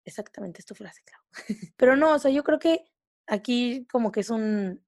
[0.05, 1.21] Exactamente, es tu frase, Clau.
[1.77, 2.85] Pero no, o sea, yo creo que
[3.25, 4.83] aquí como que es un,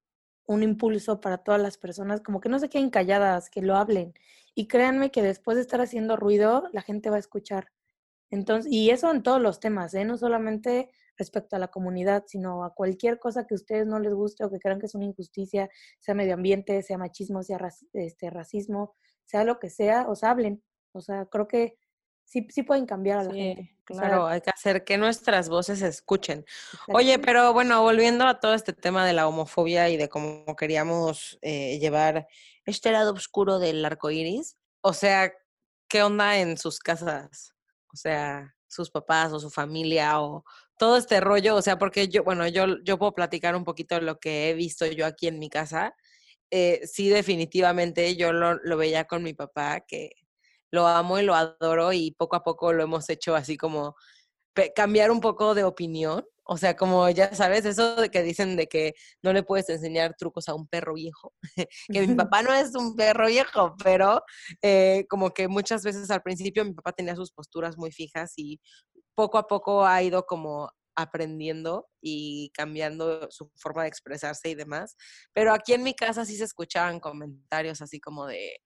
[0.46, 4.14] un impulso para todas las personas, como que no se queden calladas, que lo hablen.
[4.54, 7.68] Y créanme que después de estar haciendo ruido, la gente va a escuchar.
[8.30, 10.04] Entonces, y eso en todos los temas, ¿eh?
[10.04, 14.14] No solamente respecto a la comunidad, sino a cualquier cosa que a ustedes no les
[14.14, 15.68] guste o que crean que es una injusticia,
[16.00, 17.58] sea medio ambiente, sea machismo, sea
[17.92, 18.94] este, racismo,
[19.24, 20.62] sea lo que sea, os hablen.
[20.92, 21.76] O sea, creo que
[22.24, 23.76] sí, sí pueden cambiar a la Sí, gente.
[23.90, 26.46] O sea, claro, hay que hacer que nuestras voces se escuchen.
[26.88, 31.38] Oye, pero bueno, volviendo a todo este tema de la homofobia y de cómo queríamos
[31.42, 32.26] eh, llevar
[32.64, 35.32] este lado oscuro del arco iris, o sea,
[35.88, 37.54] ¿qué onda en sus casas?
[37.92, 40.44] O sea, sus papás o su familia o
[40.78, 44.18] todo este rollo, o sea, porque yo, bueno, yo, yo puedo platicar un poquito lo
[44.18, 45.94] que he visto yo aquí en mi casa.
[46.50, 50.12] Eh, sí, definitivamente yo lo, lo veía con mi papá, que
[50.72, 53.94] lo amo y lo adoro y poco a poco lo hemos hecho así como
[54.74, 56.24] cambiar un poco de opinión.
[56.44, 60.16] O sea, como ya sabes, eso de que dicen de que no le puedes enseñar
[60.18, 61.32] trucos a un perro viejo,
[61.88, 64.22] que mi papá no es un perro viejo, pero
[64.60, 68.60] eh, como que muchas veces al principio mi papá tenía sus posturas muy fijas y
[69.14, 74.96] poco a poco ha ido como aprendiendo y cambiando su forma de expresarse y demás.
[75.32, 78.58] Pero aquí en mi casa sí se escuchaban comentarios así como de,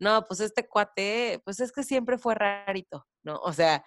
[0.00, 3.36] no, pues este cuate, pues es que siempre fue rarito, ¿no?
[3.42, 3.84] O sea,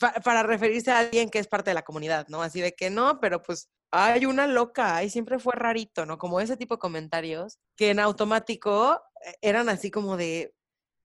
[0.00, 2.42] pa- para referirse a alguien que es parte de la comunidad, ¿no?
[2.42, 6.18] Así de que no, pero pues hay una loca, y siempre fue rarito, ¿no?
[6.18, 10.54] Como ese tipo de comentarios que en automático eh, eran así como de,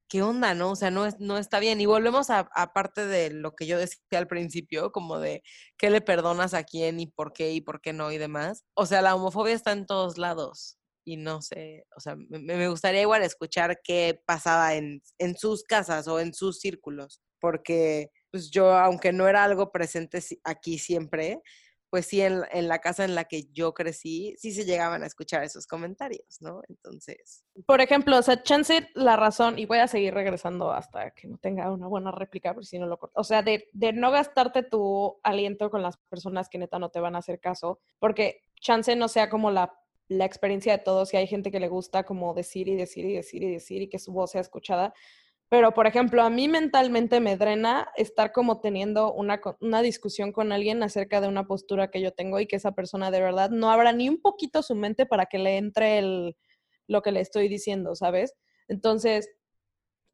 [0.09, 0.71] ¿qué onda, no?
[0.71, 1.79] O sea, no, es, no está bien.
[1.81, 5.43] Y volvemos a, a parte de lo que yo decía al principio, como de
[5.77, 8.65] qué le perdonas a quién y por qué y por qué no y demás.
[8.75, 10.77] O sea, la homofobia está en todos lados.
[11.03, 15.63] Y no sé, o sea, me, me gustaría igual escuchar qué pasaba en, en sus
[15.63, 21.41] casas o en sus círculos, porque pues yo, aunque no era algo presente aquí siempre,
[21.91, 25.07] pues sí, en, en la casa en la que yo crecí, sí se llegaban a
[25.07, 26.61] escuchar esos comentarios, ¿no?
[26.69, 31.27] Entonces, Por ejemplo, o sea, chance la razón, y voy a seguir regresando hasta que
[31.27, 33.19] no tenga una buena réplica, por si no lo corto.
[33.19, 37.01] O sea, de, de no gastarte tu aliento con las personas que neta no te
[37.01, 39.73] van a hacer caso, porque chance no sea como la,
[40.11, 43.13] la experiencia de todos, y hay gente que le gusta como decir y decir y
[43.13, 44.93] decir y decir y que su voz sea escuchada.
[45.47, 50.51] Pero, por ejemplo, a mí mentalmente me drena estar como teniendo una, una discusión con
[50.51, 53.71] alguien acerca de una postura que yo tengo y que esa persona de verdad no
[53.71, 56.35] abra ni un poquito su mente para que le entre el,
[56.87, 58.35] lo que le estoy diciendo, ¿sabes?
[58.67, 59.29] Entonces,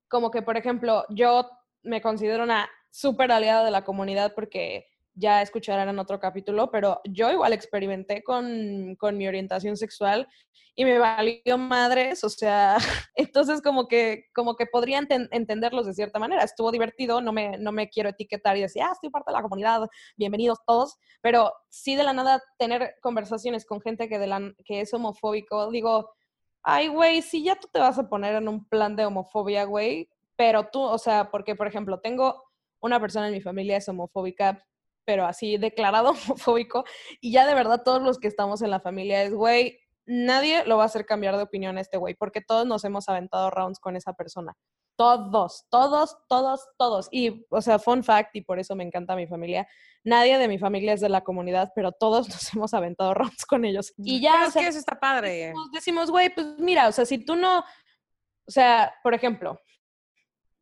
[0.08, 1.50] como que, por ejemplo, yo
[1.82, 4.86] me considero una súper aliada de la comunidad porque
[5.18, 10.28] ya escucharán en otro capítulo, pero yo igual experimenté con, con mi orientación sexual
[10.76, 12.78] y me valió madres, o sea,
[13.16, 16.44] entonces como que, como que podría enten- entenderlos de cierta manera.
[16.44, 19.42] Estuvo divertido, no me, no me quiero etiquetar y decir, ah, estoy parte de la
[19.42, 19.88] comunidad,
[20.18, 24.94] bienvenidos todos, pero sí de la nada tener conversaciones con gente que, de que es
[24.94, 26.12] homofóbico, digo,
[26.62, 30.10] ay, güey, si ya tú te vas a poner en un plan de homofobia, güey,
[30.36, 32.44] pero tú, o sea, porque, por ejemplo, tengo
[32.80, 34.64] una persona en mi familia es homofóbica,
[35.08, 36.10] pero así declarado
[36.52, 36.84] homofóbico,
[37.22, 40.76] y ya de verdad todos los que estamos en la familia es, güey, nadie lo
[40.78, 43.80] va a hacer cambiar de opinión a este güey, porque todos nos hemos aventado rounds
[43.80, 44.54] con esa persona.
[44.98, 47.08] Todos, todos, todos, todos.
[47.12, 49.66] Y, o sea, fun fact, y por eso me encanta mi familia,
[50.04, 53.64] nadie de mi familia es de la comunidad, pero todos nos hemos aventado rounds con
[53.64, 53.94] ellos.
[53.98, 55.54] Y ya, pero o es sea, que eso está padre.
[55.72, 59.58] decimos, güey, pues mira, o sea, si tú no, o sea, por ejemplo,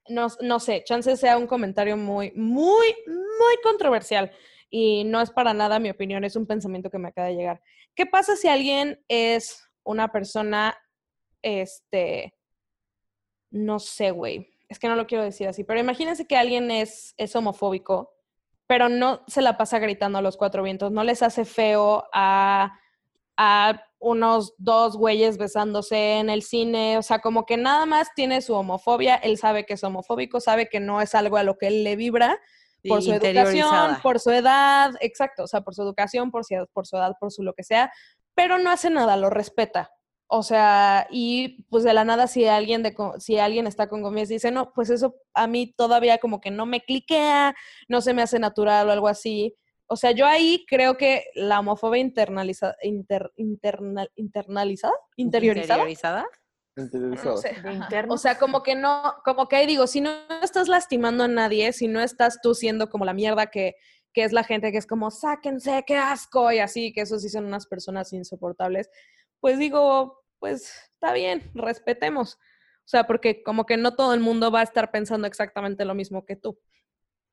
[0.07, 4.31] no, no sé, chance sea un comentario muy, muy, muy controversial
[4.69, 7.61] y no es para nada mi opinión, es un pensamiento que me acaba de llegar.
[7.95, 10.77] ¿Qué pasa si alguien es una persona,
[11.41, 12.35] este,
[13.51, 17.13] no sé, güey, es que no lo quiero decir así, pero imagínense que alguien es,
[17.17, 18.13] es homofóbico,
[18.67, 22.79] pero no se la pasa gritando a los cuatro vientos, no les hace feo a
[23.37, 28.43] a unos dos güeyes besándose en el cine, o sea, como que nada más tiene
[28.43, 31.65] su homofobia, él sabe que es homofóbico, sabe que no es algo a lo que
[31.67, 32.39] él le vibra
[32.87, 36.85] por su educación, por su edad, exacto, o sea, por su educación, por su, por
[36.85, 37.91] su edad, por su lo que sea,
[38.35, 39.89] pero no hace nada, lo respeta.
[40.27, 44.29] O sea, y pues de la nada si alguien de si alguien está con Gómez
[44.29, 47.55] dice, "No, pues eso a mí todavía como que no me cliquea,
[47.87, 49.55] no se me hace natural o algo así."
[49.87, 56.25] O sea, yo ahí creo que la homofobia internaliza, inter- internal- internalizada, interiorizada, ¿Interiorizada?
[57.31, 57.55] No sé.
[58.09, 60.11] O sea, como que no, como que ahí digo, si no
[60.41, 63.75] estás lastimando a nadie, si no estás tú siendo como la mierda que,
[64.11, 67.29] que es la gente que es como, sáquense, qué asco, y así, que eso sí
[67.29, 68.89] son unas personas insoportables,
[69.39, 72.35] pues digo, pues está bien, respetemos.
[72.35, 75.95] O sea, porque como que no todo el mundo va a estar pensando exactamente lo
[75.95, 76.59] mismo que tú.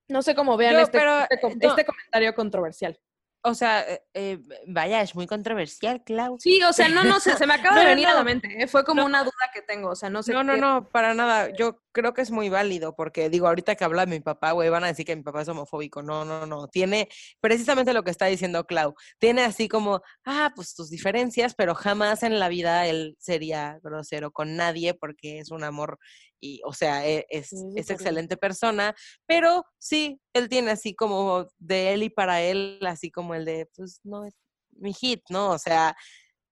[0.09, 1.68] No sé cómo vean Yo, este, pero, este no.
[1.70, 2.98] este comentario controversial.
[3.44, 4.38] O sea, eh, eh,
[4.68, 6.36] vaya, es muy controversial, Clau.
[6.38, 8.18] Sí, o sea, no, no sé, se me acaba No, de no, venir a la
[8.20, 8.24] no.
[8.24, 8.68] mente, ¿eh?
[8.68, 9.07] fue como No.
[9.07, 10.32] una duda que tengo, o sea, no sé.
[10.32, 11.50] No, no, no, para nada.
[11.50, 14.84] Yo creo que es muy válido porque digo, ahorita que habla mi papá, güey, van
[14.84, 16.03] a decir que mi papá es homofóbico.
[16.03, 16.68] No, no, no.
[16.68, 17.09] Tiene
[17.40, 18.95] precisamente lo que está diciendo Clau.
[19.18, 24.30] Tiene así como, ah, pues tus diferencias, pero jamás en la vida él sería grosero
[24.32, 25.99] con nadie porque es un amor
[26.40, 28.95] y, o sea, e- es, Sí, es excelente persona,
[29.26, 33.68] pero sí, él tiene así como de él y para él, así como el de,
[33.76, 34.34] pues no es
[34.72, 35.51] mi hit, ¿no?
[35.51, 35.95] O sea,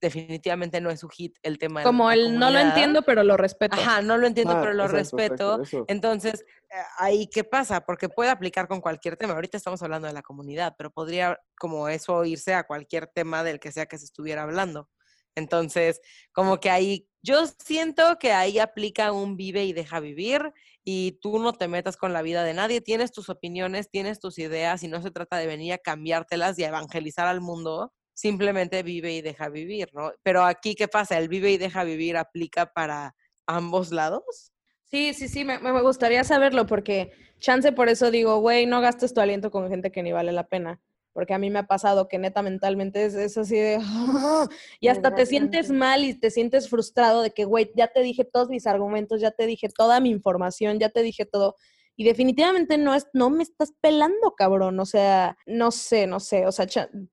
[0.00, 3.22] definitivamente no es su hit el tema de Como la el no lo entiendo, pero
[3.22, 3.76] lo respeto.
[3.76, 5.84] Ajá, no lo entiendo, Ah, pero lo exacto, respeto.
[5.88, 9.34] Entonces, eh, ahí qué pasa, porque puede aplicar con cualquier tema.
[9.34, 13.60] Ahorita estamos hablando de la comunidad, pero podría como eso irse a cualquier tema del
[13.60, 14.88] que sea que se estuviera hablando.
[15.36, 16.00] Entonces,
[16.32, 20.52] como que ahí, yo siento que ahí aplica un vive y deja vivir
[20.84, 24.38] y tú no te metas con la vida de nadie, tienes tus opiniones, tienes tus
[24.38, 28.82] ideas y no se trata de venir a cambiártelas y a evangelizar al mundo, simplemente
[28.82, 30.12] vive y deja vivir, ¿no?
[30.22, 31.18] Pero aquí, ¿qué pasa?
[31.18, 33.14] El vive y deja vivir aplica para
[33.46, 34.52] ambos lados.
[34.84, 39.14] Sí, sí, sí, me, me gustaría saberlo porque chance por eso digo, güey, no gastes
[39.14, 40.80] tu aliento con gente que ni vale la pena.
[41.12, 43.78] Porque a mí me ha pasado que neta mentalmente es, es así de...
[44.80, 48.24] y hasta te sientes mal y te sientes frustrado de que, güey, ya te dije
[48.24, 51.56] todos mis argumentos, ya te dije toda mi información, ya te dije todo.
[52.00, 54.80] Y definitivamente no, es, no me estás pelando, cabrón.
[54.80, 56.46] O sea, no sé, no sé.
[56.46, 56.66] O sea,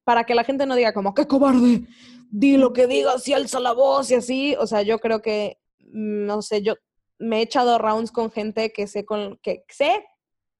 [0.05, 1.85] para que la gente no diga como, qué cobarde,
[2.31, 4.55] di lo que digas y alza la voz y así.
[4.55, 6.75] O sea, yo creo que, mm, no sé, yo
[7.19, 10.05] me he echado rounds con gente que sé, con, que sé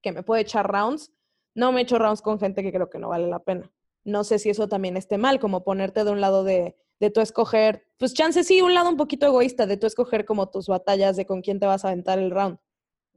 [0.02, 1.14] que me puede echar rounds.
[1.56, 3.72] No me he hecho rounds con gente que creo que no vale la pena.
[4.04, 7.22] No sé si eso también esté mal, como ponerte de un lado de, de tu
[7.22, 11.16] escoger, pues chance sí, un lado un poquito egoísta, de tu escoger como tus batallas
[11.16, 12.58] de con quién te vas a aventar el round.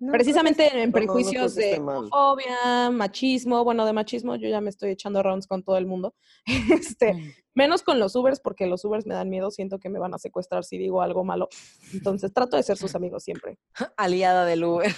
[0.00, 4.48] No, Precisamente en no, no, no creo prejuicios de homofobia, machismo, bueno, de machismo yo
[4.48, 6.14] ya me estoy echando rounds con todo el mundo.
[6.72, 10.14] Este, menos con los Ubers, porque los Ubers me dan miedo, siento que me van
[10.14, 11.50] a secuestrar si digo algo malo.
[11.92, 13.58] Entonces trato de ser sus amigos siempre.
[13.98, 14.90] Aliada del Uber.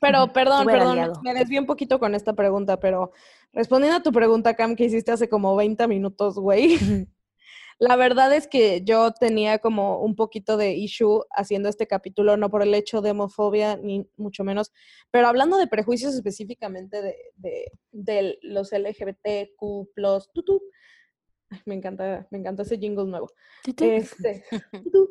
[0.00, 1.20] Pero perdón, Uber perdón, aliado.
[1.22, 3.12] me desvié un poquito con esta pregunta, pero
[3.52, 7.06] respondiendo a tu pregunta, Cam, que hiciste hace como 20 minutos, güey.
[7.78, 12.48] La verdad es que yo tenía como un poquito de issue haciendo este capítulo, no
[12.50, 14.72] por el hecho de homofobia, ni mucho menos,
[15.10, 19.56] pero hablando de prejuicios específicamente de, de, de los LGBTQ+,
[20.32, 20.62] tutú.
[21.50, 23.30] Ay, me encanta, me encanta ese jingle nuevo.
[23.94, 24.44] Este,
[24.84, 25.10] tutú.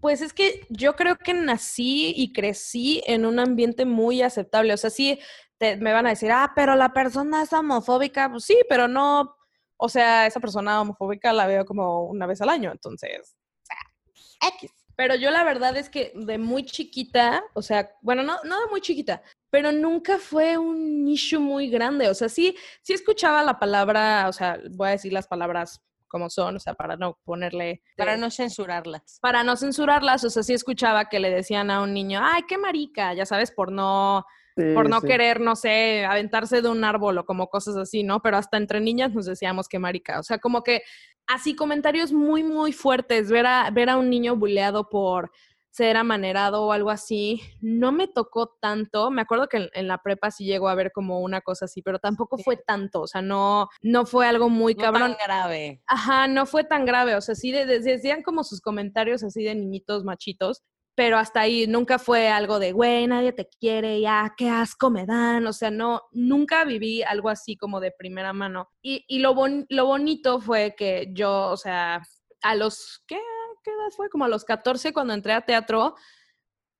[0.00, 4.72] pues es que yo creo que nací y crecí en un ambiente muy aceptable.
[4.72, 5.18] O sea, sí,
[5.58, 8.30] te- me van a decir, ah, pero la persona es homofóbica.
[8.30, 9.36] Pues sí, pero no,
[9.78, 14.50] o sea, esa persona homofóbica la veo como una vez al año, entonces, o sea,
[14.50, 14.70] X.
[14.96, 18.66] Pero yo la verdad es que de muy chiquita, o sea, bueno, no, no de
[18.66, 22.08] muy chiquita, pero nunca fue un issue muy grande.
[22.08, 26.30] O sea, sí, sí escuchaba la palabra, o sea, voy a decir las palabras como
[26.30, 27.82] son, o sea, para no ponerle...
[27.96, 29.18] Para no censurarlas.
[29.20, 32.58] para no censurarlas, o sea, sí escuchaba que le decían a un niño, ay, qué
[32.58, 34.24] marica, ya sabes, por no,
[34.58, 35.06] Sí, por no sí.
[35.06, 38.20] querer, no sé, aventarse de un árbol o como cosas así, ¿no?
[38.20, 40.82] Pero hasta entre niñas nos decíamos que marica, o sea, como que
[41.26, 45.30] así comentarios muy, muy fuertes, ver a, ver a un niño buleado por
[45.70, 49.10] ser amanerado o algo así, no me tocó tanto.
[49.12, 51.82] Me acuerdo que en, en la prepa sí llegó a ver como una cosa así,
[51.82, 52.42] pero tampoco Sí.
[52.42, 55.14] fue tanto, o sea, no, no fue algo muy No cabrón.
[55.14, 55.80] tan grave.
[55.86, 59.44] Ajá, no fue tan grave, o sea, sí de- de- decían como sus comentarios así
[59.44, 60.62] de niñitos machitos,
[60.98, 65.06] pero hasta ahí nunca fue algo de, güey, nadie te quiere, ya, qué asco me
[65.06, 68.68] dan, o sea, no, nunca viví algo así como de primera mano.
[68.82, 72.02] Y, y lo, bon- lo bonito fue que yo, o sea,
[72.42, 73.16] a los, ¿qué,
[73.62, 74.08] qué edad fue?
[74.10, 75.94] Como a los 14 cuando entré a teatro,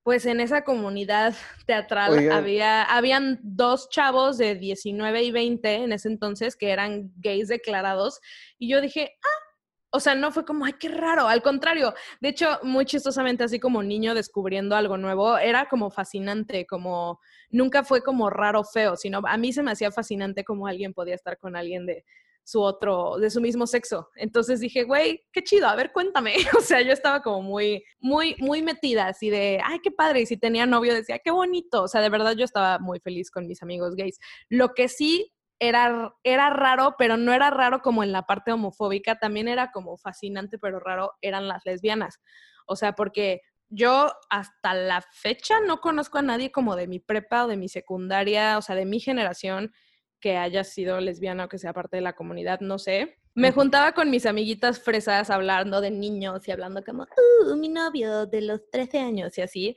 [0.03, 6.09] pues en esa comunidad teatral había, habían dos chavos de 19 y 20 en ese
[6.09, 8.19] entonces que eran gays declarados
[8.59, 9.48] y yo dije, ah,
[9.91, 13.59] o sea, no fue como, ay, qué raro, al contrario, de hecho, muy chistosamente, así
[13.59, 17.21] como niño descubriendo algo nuevo, era como fascinante, como
[17.51, 21.15] nunca fue como raro, feo, sino a mí se me hacía fascinante como alguien podía
[21.15, 22.05] estar con alguien de
[22.49, 24.09] su otro, de su mismo sexo.
[24.17, 26.35] Entonces dije, güey, qué chido, a ver, cuéntame.
[26.59, 30.23] O sea, yo estaba como muy, muy, muy metida, así de, ay, qué padre.
[30.23, 31.83] Y si tenía novio, decía, qué bonito.
[31.83, 34.19] O sea, de verdad yo estaba muy feliz con mis amigos gays.
[34.49, 35.31] Lo que sí
[35.61, 39.97] era, era raro, pero no era raro como en la parte homofóbica, también era como
[39.99, 42.21] fascinante, pero raro, eran las lesbianas.
[42.67, 47.45] O sea, porque yo hasta la fecha no conozco a nadie como de mi prepa
[47.45, 49.73] o de mi secundaria, o sea, de mi generación
[50.21, 53.19] que haya sido lesbiana o que sea parte de la comunidad, no sé.
[53.35, 58.27] Me juntaba con mis amiguitas fresas hablando de niños y hablando como, uh, mi novio
[58.27, 59.77] de los 13 años y así.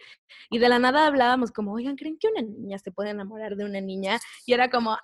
[0.49, 3.65] Y de la nada hablábamos como, oigan, ¿creen que una niña se puede enamorar de
[3.65, 4.19] una niña?
[4.47, 4.99] Y era como, "Ah",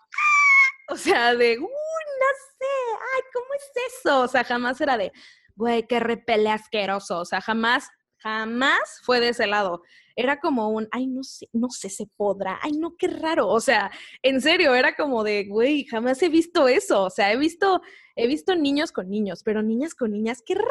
[0.90, 2.66] o sea, de, no sé,
[3.16, 4.22] ay, ¿cómo es eso?
[4.22, 5.12] O sea, jamás era de,
[5.56, 7.20] güey, qué repele asqueroso.
[7.20, 9.84] O sea, jamás, Jamás fue de ese lado.
[10.16, 13.48] Era como un, ay, no sé, no sé, se podrá, ay, no, qué raro.
[13.48, 13.92] O sea,
[14.24, 17.04] en serio, era como de, güey, jamás he visto eso.
[17.04, 17.82] O sea, he visto,
[18.16, 20.68] he visto niños con niños, pero niñas con niñas, qué raro.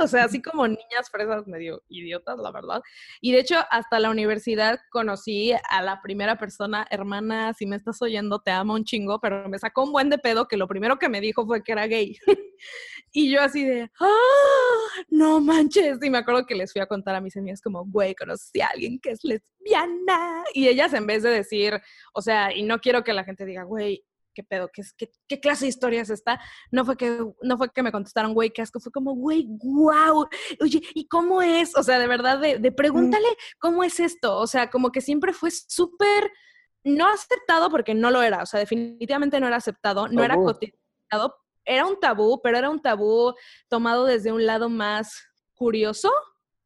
[0.00, 2.80] O sea, así como niñas fresas medio idiotas, la verdad.
[3.20, 8.00] Y de hecho, hasta la universidad conocí a la primera persona, hermana, si me estás
[8.00, 10.98] oyendo, te amo un chingo, pero me sacó un buen de pedo que lo primero
[10.98, 12.16] que me dijo fue que era gay.
[13.12, 15.04] y yo así de, ¡ah!
[15.08, 15.98] No manches.
[16.02, 18.68] Y me acuerdo que les fui a contar a mis amigas como, güey, conocí a
[18.68, 20.44] alguien que es lesbiana.
[20.54, 21.80] Y ellas en vez de decir,
[22.14, 24.68] o sea, y no quiero que la gente diga, güey, ¿qué pedo?
[24.72, 26.40] ¿Qué, qué, qué clase de historia es esta?
[26.70, 28.80] No fue que, no fue que me contestaron, güey, qué asco.
[28.80, 30.28] Fue como, güey, wow.
[30.60, 31.76] Oye, ¿y cómo es?
[31.76, 33.28] O sea, de verdad, de, de pregúntale
[33.58, 34.36] cómo es esto.
[34.38, 36.30] O sea, como que siempre fue súper
[36.84, 38.42] no aceptado porque no lo era.
[38.42, 41.36] O sea, definitivamente no era aceptado, no era cotizado.
[41.64, 43.34] Era un tabú, pero era un tabú
[43.68, 45.22] tomado desde un lado más
[45.54, 46.10] curioso,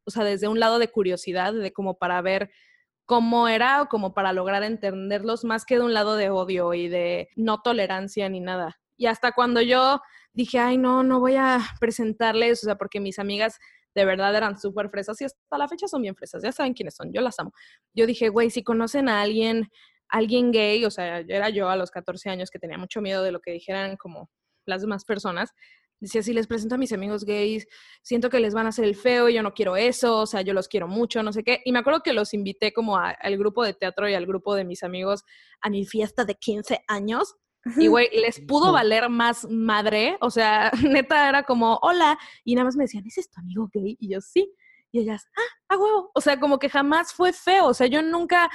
[0.05, 2.49] o sea, desde un lado de curiosidad, de como para ver
[3.05, 6.87] cómo era o como para lograr entenderlos, más que de un lado de odio y
[6.87, 8.79] de no tolerancia ni nada.
[8.97, 10.01] Y hasta cuando yo
[10.33, 13.59] dije, ay, no, no voy a presentarles, o sea, porque mis amigas
[13.93, 16.95] de verdad eran súper fresas y hasta la fecha son bien fresas, ya saben quiénes
[16.95, 17.53] son, yo las amo.
[17.93, 19.69] Yo dije, güey, si conocen a alguien,
[20.09, 23.31] alguien gay, o sea, era yo a los 14 años que tenía mucho miedo de
[23.31, 24.29] lo que dijeran como
[24.65, 25.53] las demás personas,
[25.99, 27.67] decía, si les presento a mis amigos gays,
[28.01, 30.53] siento que les van a hacer el feo, yo no quiero eso, o sea, yo
[30.53, 31.61] los quiero mucho, no sé qué.
[31.65, 34.55] Y me acuerdo que los invité como a- al grupo de teatro y al grupo
[34.55, 35.23] de mis amigos
[35.61, 37.35] a mi fiesta de 15 años.
[37.77, 40.17] Y, güey, les pudo valer más madre.
[40.21, 40.71] O sea,
[41.07, 42.17] neta era como, hola.
[42.43, 43.97] Y nada más me decían, ¿ese es tu amigo gay?
[43.99, 44.53] Y yo, sí.
[44.91, 46.11] Y ellas, ah, a huevo.
[46.13, 47.65] O sea, como que jamás fue feo.
[47.67, 48.49] O sea, yo nunca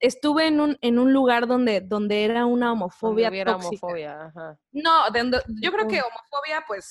[0.00, 3.86] estuve en un, en un lugar donde, donde era una homofobia tóxica.
[3.86, 4.22] homofobia.
[4.26, 4.58] Ajá.
[4.72, 6.90] No, de yo creo que homofobia, pues,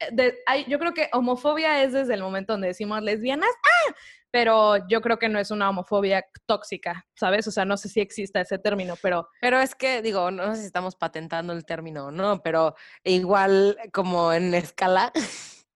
[0.00, 3.94] eh, de- hay- yo creo que homofobia es desde el momento donde decimos lesbianas, ¡ah!
[4.34, 7.46] Pero yo creo que no es una homofobia tóxica, ¿sabes?
[7.48, 10.62] O sea, no sé si exista ese término, pero Pero es que, digo, no sé
[10.62, 12.74] si estamos patentando el término o no, pero
[13.04, 15.12] igual como en escala,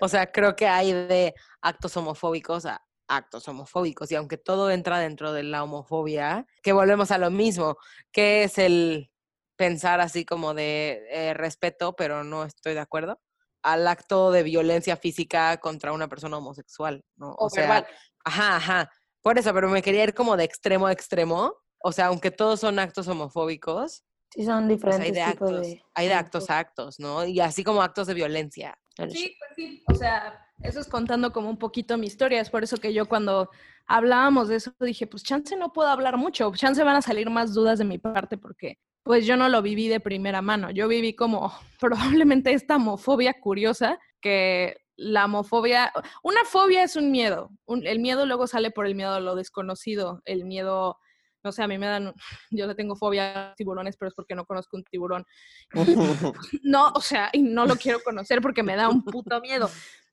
[0.00, 4.98] o sea, creo que hay de actos homofóbicos a actos homofóbicos y aunque todo entra
[4.98, 7.76] dentro de la homofobia, que volvemos a lo mismo,
[8.12, 9.10] que es el
[9.56, 13.20] pensar así como de eh, respeto, pero no estoy de acuerdo,
[13.62, 17.34] al acto de violencia física contra una persona homosexual, ¿no?
[17.38, 17.86] o verbal.
[18.24, 18.90] Ajá, ajá.
[19.22, 21.54] Por eso, pero me quería ir como de extremo a extremo.
[21.78, 25.66] O sea, aunque todos son actos homofóbicos, Sí, son pues diferentes hay de tipos actos,
[25.66, 25.82] de...
[25.94, 27.24] hay de actos a actos, ¿no?
[27.24, 28.76] Y así como actos de violencia.
[29.08, 32.62] Sí, pues sí, o sea, eso es contando como un poquito mi historia, es por
[32.64, 33.50] eso que yo cuando
[33.86, 37.52] hablábamos de eso dije, pues chance no puedo hablar mucho, chance van a salir más
[37.54, 41.14] dudas de mi parte porque pues yo no lo viví de primera mano, yo viví
[41.14, 45.92] como probablemente esta homofobia curiosa que la homofobia,
[46.22, 49.34] una fobia es un miedo, un- el miedo luego sale por el miedo a lo
[49.34, 50.98] desconocido, el miedo,
[51.42, 52.14] no sé, a mí me dan,
[52.50, 55.26] yo le tengo fobia a tiburones, pero es porque no conozco un tiburón.
[56.62, 59.68] No, o sea, y no lo quiero conocer porque me da un puto miedo.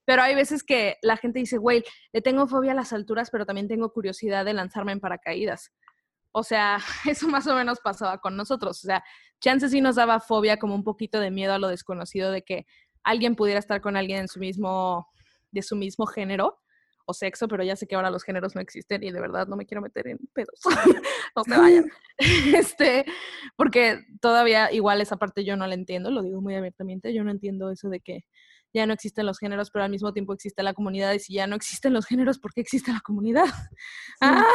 [0.06, 3.46] Pero hay veces que la gente dice, güey, le tengo fobia a las alturas, pero
[3.46, 5.72] también tengo curiosidad de lanzarme en paracaídas.
[6.32, 6.78] O sea,
[7.10, 8.84] eso más o menos pasaba con nosotros.
[8.84, 9.04] O sea,
[9.40, 12.66] chance sí nos daba fobia como un poquito de miedo a lo desconocido de que
[13.04, 15.08] alguien pudiera estar con alguien en su mismo,
[15.52, 16.60] de su mismo género
[17.06, 19.56] o sexo, pero ya sé que ahora los géneros no existen y de verdad no
[19.56, 20.60] me quiero meter en pedos.
[21.36, 21.92] no se vayan.
[22.56, 23.06] este,
[23.56, 27.32] porque todavía igual esa parte yo no la entiendo, lo digo muy abiertamente, yo no
[27.32, 28.26] entiendo eso de que
[28.74, 31.48] ya no existen los géneros, pero al mismo tiempo existe la comunidad y si ya
[31.48, 33.46] no existen los géneros, ¿por qué existe la comunidad?
[34.24, 34.46] Ah,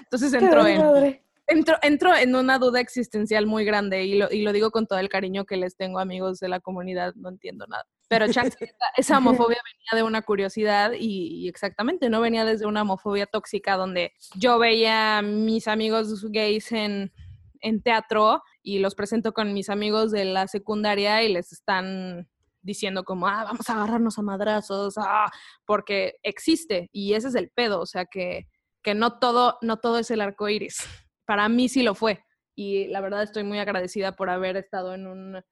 [0.00, 4.52] entonces entró en, entro, entro en una duda existencial muy grande y lo, y lo
[4.52, 7.84] digo con todo el cariño que les tengo amigos de la comunidad, no entiendo nada.
[8.08, 12.66] Pero chance, esa, esa homofobia venía de una curiosidad y, y exactamente, no venía desde
[12.66, 17.12] una homofobia tóxica donde yo veía a mis amigos gays en,
[17.60, 22.28] en teatro y los presento con mis amigos de la secundaria y les están
[22.64, 25.30] diciendo como, ah, vamos a agarrarnos a madrazos, ah,
[25.64, 28.48] porque existe y ese es el pedo, o sea que,
[28.82, 30.78] que no, todo, no todo es el arco iris.
[31.26, 32.24] Para mí sí lo fue
[32.56, 35.42] y la verdad estoy muy agradecida por haber estado en un,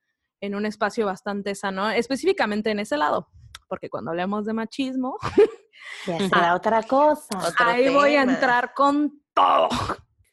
[0.41, 3.29] en un espacio bastante sano, específicamente en ese lado,
[3.69, 5.19] porque cuando hablemos de machismo,
[6.07, 7.39] Ya será otra cosa.
[7.39, 9.69] Otro ahí voy a entrar con todo.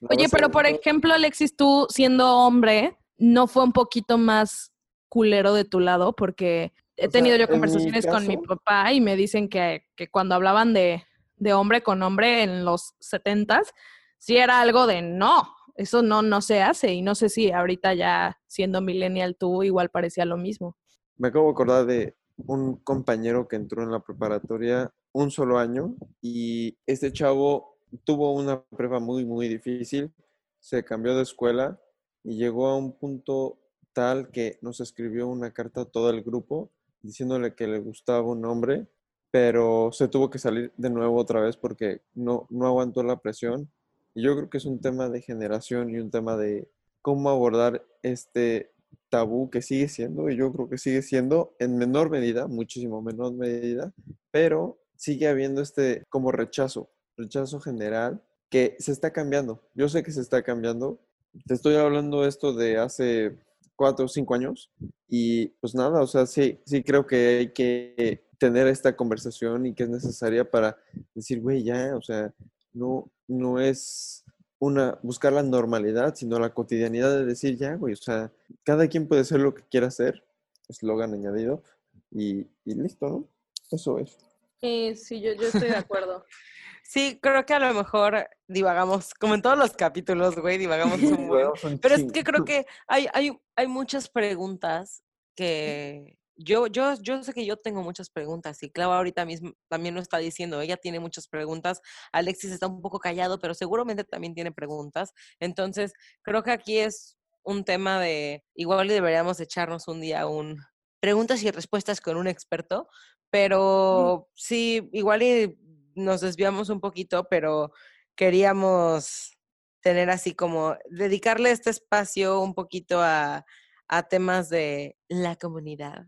[0.10, 4.72] Oye, pero por ejemplo, Alexis, tú siendo hombre, ¿no fue un poquito más
[5.10, 6.16] culero de tu lado?
[6.16, 9.86] Porque he O sea, tenido yo mi conversaciones con mi papá y me dicen que,
[9.96, 11.04] que cuando hablaban de,
[11.38, 13.74] de hombre con hombre en los setentas,
[14.18, 16.94] sí era algo de no, eso no, no se hace.
[16.94, 20.78] Y no sé si ahorita ya siendo millennial tú igual parecía lo mismo.
[21.18, 25.96] Me acabo de acordar de un compañero que entró en la preparatoria un solo año
[26.22, 30.14] y este chavo tuvo una prueba muy, muy difícil,
[30.60, 31.80] se cambió de escuela
[32.24, 33.59] y llegó a un punto
[34.00, 36.72] tal que nos escribió una carta a todo el grupo
[37.02, 38.88] diciéndole que le gustaba un hombre,
[39.30, 43.70] pero se tuvo que salir de nuevo otra vez porque no, no aguantó la presión.
[44.16, 46.70] Y yo creo que es un tema de generación y un tema de
[47.02, 48.72] cómo abordar este
[49.10, 53.34] tabú que sigue siendo, y yo creo que sigue siendo en menor medida, muchísimo menor
[53.34, 53.92] medida,
[54.32, 59.62] pero sigue habiendo este como rechazo, rechazo general que se está cambiando.
[59.74, 61.02] Yo sé que se está cambiando.
[61.46, 63.38] Te estoy hablando esto de hace
[63.80, 64.70] cuatro o cinco años
[65.08, 69.74] y pues nada, o sea, sí, sí creo que hay que tener esta conversación y
[69.74, 70.78] que es necesaria para
[71.16, 72.34] decir, güey, ya, o sea,
[72.74, 74.26] no, no es
[74.60, 78.34] una, buscar la normalidad, sino la cotidianidad de decir, ya, güey, o sea,
[78.66, 80.26] cada quien puede hacer lo que quiera hacer,
[80.68, 81.64] eslogan añadido,
[82.12, 83.30] y, y listo, ¿no?
[83.72, 84.18] Eso es.
[84.60, 86.26] Sí, sí, yo, yo estoy de acuerdo.
[86.90, 91.28] Sí, creo que a lo mejor divagamos, como en todos los capítulos, güey, divagamos un
[91.28, 91.78] buen.
[91.80, 95.04] Pero es que creo que hay, hay, hay muchas preguntas
[95.36, 99.94] que yo, yo, yo sé que yo tengo muchas preguntas y Clau ahorita mismo también
[99.94, 101.80] lo está diciendo, ella tiene muchas preguntas,
[102.12, 105.14] Alexis está un poco callado, pero seguramente también tiene preguntas.
[105.40, 110.58] Entonces, creo que aquí es un tema de, igual deberíamos echarnos un día un
[111.00, 112.90] preguntas y respuestas con un experto,
[113.30, 115.56] pero sí, igual y
[116.00, 117.72] nos desviamos un poquito, pero
[118.16, 119.38] queríamos
[119.82, 123.46] tener así como dedicarle este espacio un poquito a,
[123.88, 126.06] a temas de la comunidad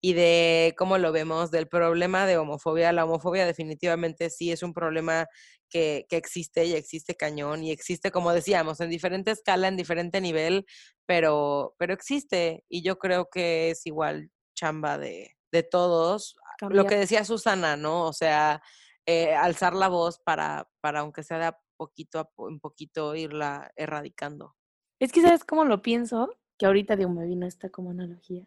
[0.00, 2.92] y de cómo lo vemos, del problema de homofobia.
[2.92, 5.26] La homofobia definitivamente sí es un problema
[5.68, 10.20] que, que existe y existe cañón y existe, como decíamos, en diferente escala, en diferente
[10.20, 10.64] nivel,
[11.06, 16.36] pero, pero existe y yo creo que es igual chamba de, de todos.
[16.68, 18.06] Lo que decía Susana, ¿no?
[18.06, 18.62] O sea,
[19.06, 23.14] eh, alzar la voz para, para, aunque sea de a poquito a po- en poquito,
[23.14, 24.54] irla erradicando.
[24.98, 26.36] Es que, ¿sabes cómo lo pienso?
[26.58, 28.46] Que ahorita, digo, me vino esta como analogía,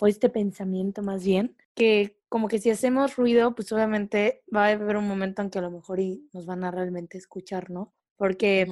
[0.00, 4.70] o este pensamiento más bien, que como que si hacemos ruido, pues obviamente va a
[4.70, 7.94] haber un momento en que a lo mejor y nos van a realmente escuchar, ¿no?
[8.16, 8.66] Porque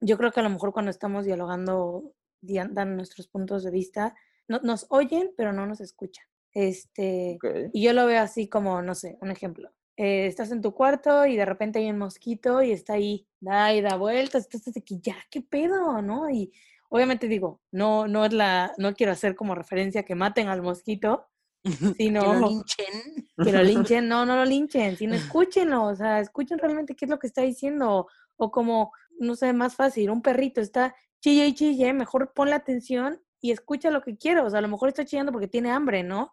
[0.00, 4.14] yo creo que a lo mejor cuando estamos dialogando, dan nuestros puntos de vista,
[4.46, 6.24] no- nos oyen, pero no nos escuchan.
[6.52, 7.38] Este,
[7.72, 9.70] y yo lo veo así como, no sé, un ejemplo.
[10.00, 13.74] Eh, estás en tu cuarto y de repente hay un mosquito y está ahí, da
[13.74, 16.00] y da vueltas, entonces que ya, ¿qué pedo?
[16.02, 16.30] ¿No?
[16.30, 16.52] Y
[16.88, 21.26] obviamente digo, no, no es la, no quiero hacer como referencia que maten al mosquito,
[21.64, 23.26] Que lo sino linchen.
[23.44, 27.10] que lo linchen, no, no lo linchen, sino escúchenlo, o sea, escuchen realmente qué es
[27.10, 31.54] lo que está diciendo, o como, no sé, más fácil, un perrito está chille y
[31.54, 35.04] chille, mejor ponle atención y escucha lo que quiero, o sea, a lo mejor está
[35.04, 36.32] chillando porque tiene hambre, ¿no?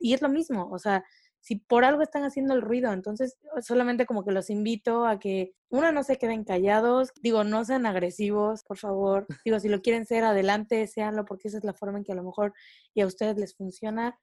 [0.00, 1.02] Y es lo mismo, o sea,
[1.46, 5.52] si por algo están haciendo el ruido, entonces solamente como que los invito a que,
[5.68, 10.06] uno, no se queden callados, digo, no sean agresivos, por favor, digo, si lo quieren
[10.06, 12.52] ser, adelante, séanlo, porque esa es la forma en que a lo mejor
[12.94, 14.18] y a ustedes les funciona.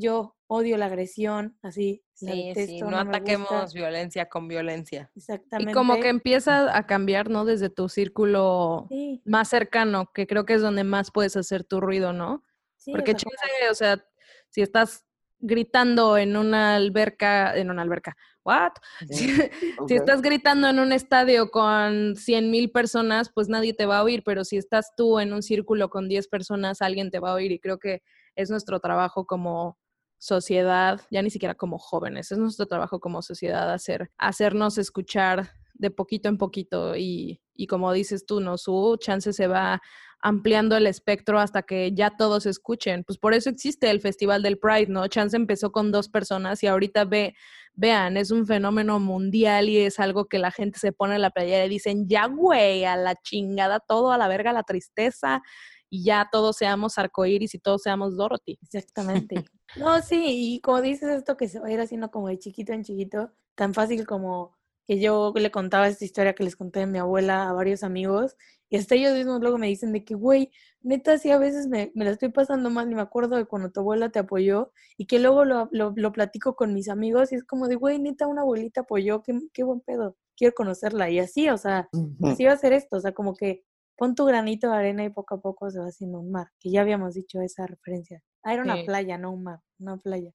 [0.00, 5.10] Yo odio la agresión, así, Sí, sí, no ataquemos violencia con violencia.
[5.16, 5.72] Exactamente.
[5.72, 7.44] Y como que empieza a cambiar, ¿no?
[7.44, 11.80] Desde tu círculo Sí, más cercano, que creo que es donde más puedes hacer tu
[11.80, 12.44] ruido, ¿no?
[12.76, 14.04] sí, o Porque sea, como- chance, o sea,
[14.50, 15.04] si estás
[15.40, 18.72] gritando en una alberca, en una alberca, ¿what?
[19.86, 24.02] Si, estás gritando en un estadio con 100 mil personas, pues nadie te va a
[24.02, 27.34] oír, pero si estás tú en un círculo con 10 personas, alguien te va a
[27.34, 28.02] oír y creo que
[28.34, 29.78] es nuestro trabajo como
[30.18, 35.90] sociedad, ya ni siquiera como jóvenes, es nuestro trabajo como sociedad hacer, hacernos escuchar de
[35.90, 38.56] poquito en poquito y, y como dices tú, ¿no?
[38.56, 39.82] Su chance se va
[40.20, 43.04] ampliando el espectro hasta que ya todos escuchen.
[43.04, 45.06] Pues por eso existe el Festival del Pride, ¿no?
[45.08, 47.34] Chance empezó con dos personas y ahorita ve,
[47.74, 51.30] vean, es un fenómeno mundial y es algo que la gente se pone en la
[51.30, 55.42] playera y dicen, ya güey, a la chingada todo, a la verga la tristeza
[55.90, 58.58] y ya todos seamos arcoíris y todos seamos Dorothy.
[58.62, 59.44] Exactamente.
[59.76, 62.72] No, sí, y como dices esto que se va a ir haciendo como de chiquito
[62.72, 64.57] en chiquito, tan fácil como
[64.88, 68.36] que yo le contaba esta historia que les conté de mi abuela a varios amigos,
[68.70, 70.50] y hasta ellos mismos luego me dicen de que, güey,
[70.82, 73.70] neta, sí, a veces me, me la estoy pasando mal y me acuerdo de cuando
[73.70, 77.36] tu abuela te apoyó, y que luego lo, lo, lo platico con mis amigos, y
[77.36, 81.18] es como de, güey, neta, una abuelita apoyó, qué, qué buen pedo, quiero conocerla, y
[81.20, 81.90] así, o sea,
[82.24, 83.64] así va a ser esto, o sea, como que
[83.96, 86.70] pon tu granito de arena y poco a poco se va haciendo un mar, que
[86.70, 88.22] ya habíamos dicho esa referencia.
[88.44, 88.84] Ah, era una Sí.
[88.86, 90.32] playa, no un mar, una playa.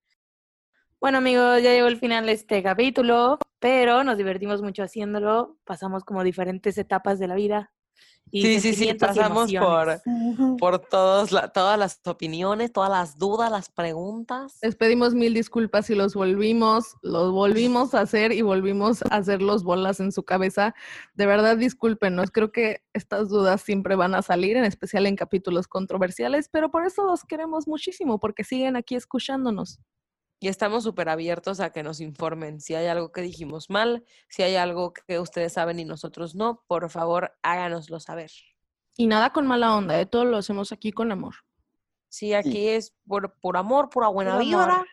[1.04, 6.06] Bueno, amigos, ya llegó el final de este capítulo, pero nos divertimos mucho haciéndolo, pasamos
[6.06, 7.74] como diferentes etapas de la vida
[8.32, 10.02] y Sí, sí, sí, pasamos por,
[10.58, 14.60] por todos la- todas las opiniones, todas las dudas, las preguntas.
[14.62, 19.42] Les pedimos mil disculpas y los volvimos, los volvimos a hacer y volvimos a hacer
[19.42, 20.74] los bolas en su cabeza.
[21.16, 22.32] De verdad, discúlpenos.
[22.32, 26.86] Creo que estas dudas siempre van a salir, en especial en capítulos controversiales, pero por
[26.86, 29.82] eso los queremos muchísimo, porque siguen aquí escuchándonos.
[30.44, 34.44] Y estamos súper abiertos a que nos informen si hay algo que dijimos mal, si
[34.44, 38.30] hay algo que ustedes saben y nosotros no, por favor háganoslo saber.
[38.98, 40.06] Y nada con mala onda, ¿eh?
[40.06, 41.36] todo lo hacemos aquí con amor.
[42.10, 44.44] Sí, aquí es por, por amor, pura buena amor.
[44.46, 44.86] vibra.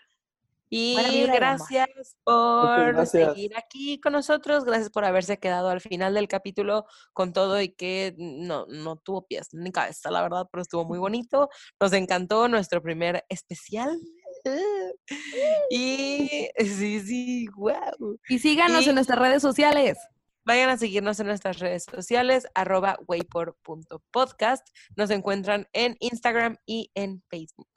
[0.72, 1.36] Y Buena vibra y amor.
[1.40, 3.34] gracias por gracias.
[3.34, 7.70] seguir aquí con nosotros, gracias por haberse quedado al final del capítulo con todo y
[7.70, 11.48] que no, no tuvo pies ni cabeza, la verdad, pero estuvo muy bonito.
[11.80, 13.98] Nos encantó nuestro primer especial.
[15.70, 18.18] Y sí, sí, wow.
[18.28, 19.98] Y síganos Y- en nuestras redes sociales.
[20.44, 24.66] Vayan a seguirnos en nuestras redes sociales, arroba waypor.podcast.
[24.96, 27.68] Nos encuentran en Instagram y en Facebook.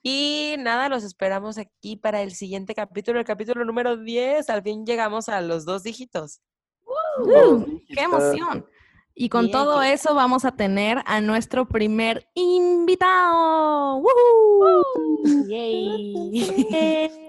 [0.00, 4.48] Y nada, los esperamos aquí para el siguiente capítulo, el capítulo número 10.
[4.48, 6.40] Al fin llegamos a los dos dígitos.
[7.18, 7.80] ¡Uh!
[7.88, 8.64] ¡Qué emoción!
[9.20, 13.96] Y con Bien, todo eso vamos a tener a nuestro primer invitado.
[13.96, 15.48] ¡Woohoo!
[15.48, 16.68] Yay.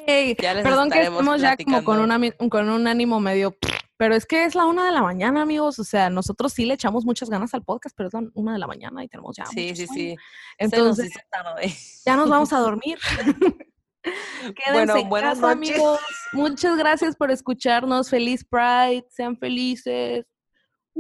[0.06, 3.56] Ey, Ya les Perdón que estemos ya como con, con un ánimo medio...
[3.98, 5.80] Pero es que es la una de la mañana, amigos.
[5.80, 8.60] O sea, nosotros sí le echamos muchas ganas al podcast, pero es la una de
[8.60, 9.94] la mañana y tenemos ya Sí, sí, sueño.
[9.94, 10.16] sí.
[10.16, 11.12] Nos Entonces,
[12.06, 12.98] ya nos vamos a dormir.
[14.04, 15.72] Quédense Bueno, en buenas casa, noches.
[15.72, 16.00] amigos.
[16.34, 18.10] Muchas gracias por escucharnos.
[18.10, 19.06] Feliz Pride.
[19.10, 20.26] Sean felices.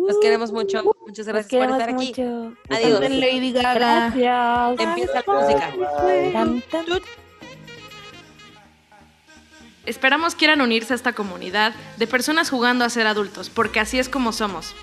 [0.07, 0.83] Los queremos mucho.
[1.05, 2.07] Muchas Los gracias por estar aquí.
[2.07, 2.53] mucho.
[2.69, 2.99] Adiós.
[2.99, 4.11] Canten Lady Gaga.
[4.15, 4.79] Gracias.
[4.79, 5.73] Empieza la música.
[6.33, 6.85] Tan, tan.
[9.85, 14.07] Esperamos quieran unirse a esta comunidad de personas jugando a ser adultos, porque así es
[14.07, 14.75] como somos.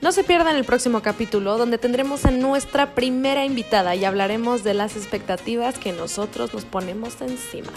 [0.00, 4.72] No se pierdan el próximo capítulo donde tendremos a nuestra primera invitada y hablaremos de
[4.72, 7.72] las expectativas que nosotros nos ponemos encima.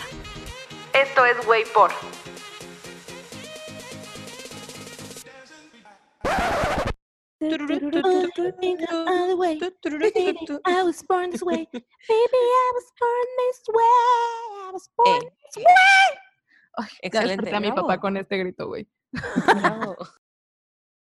[0.93, 1.91] Esto es Way por.
[10.65, 11.67] I was born this way.
[11.73, 13.83] Baby, I was born this way.
[13.83, 15.63] I was born Eh,
[16.75, 18.87] Ay, ya Excelente, desperté a mi papá con este grito, güey.
[19.11, 19.95] bravo.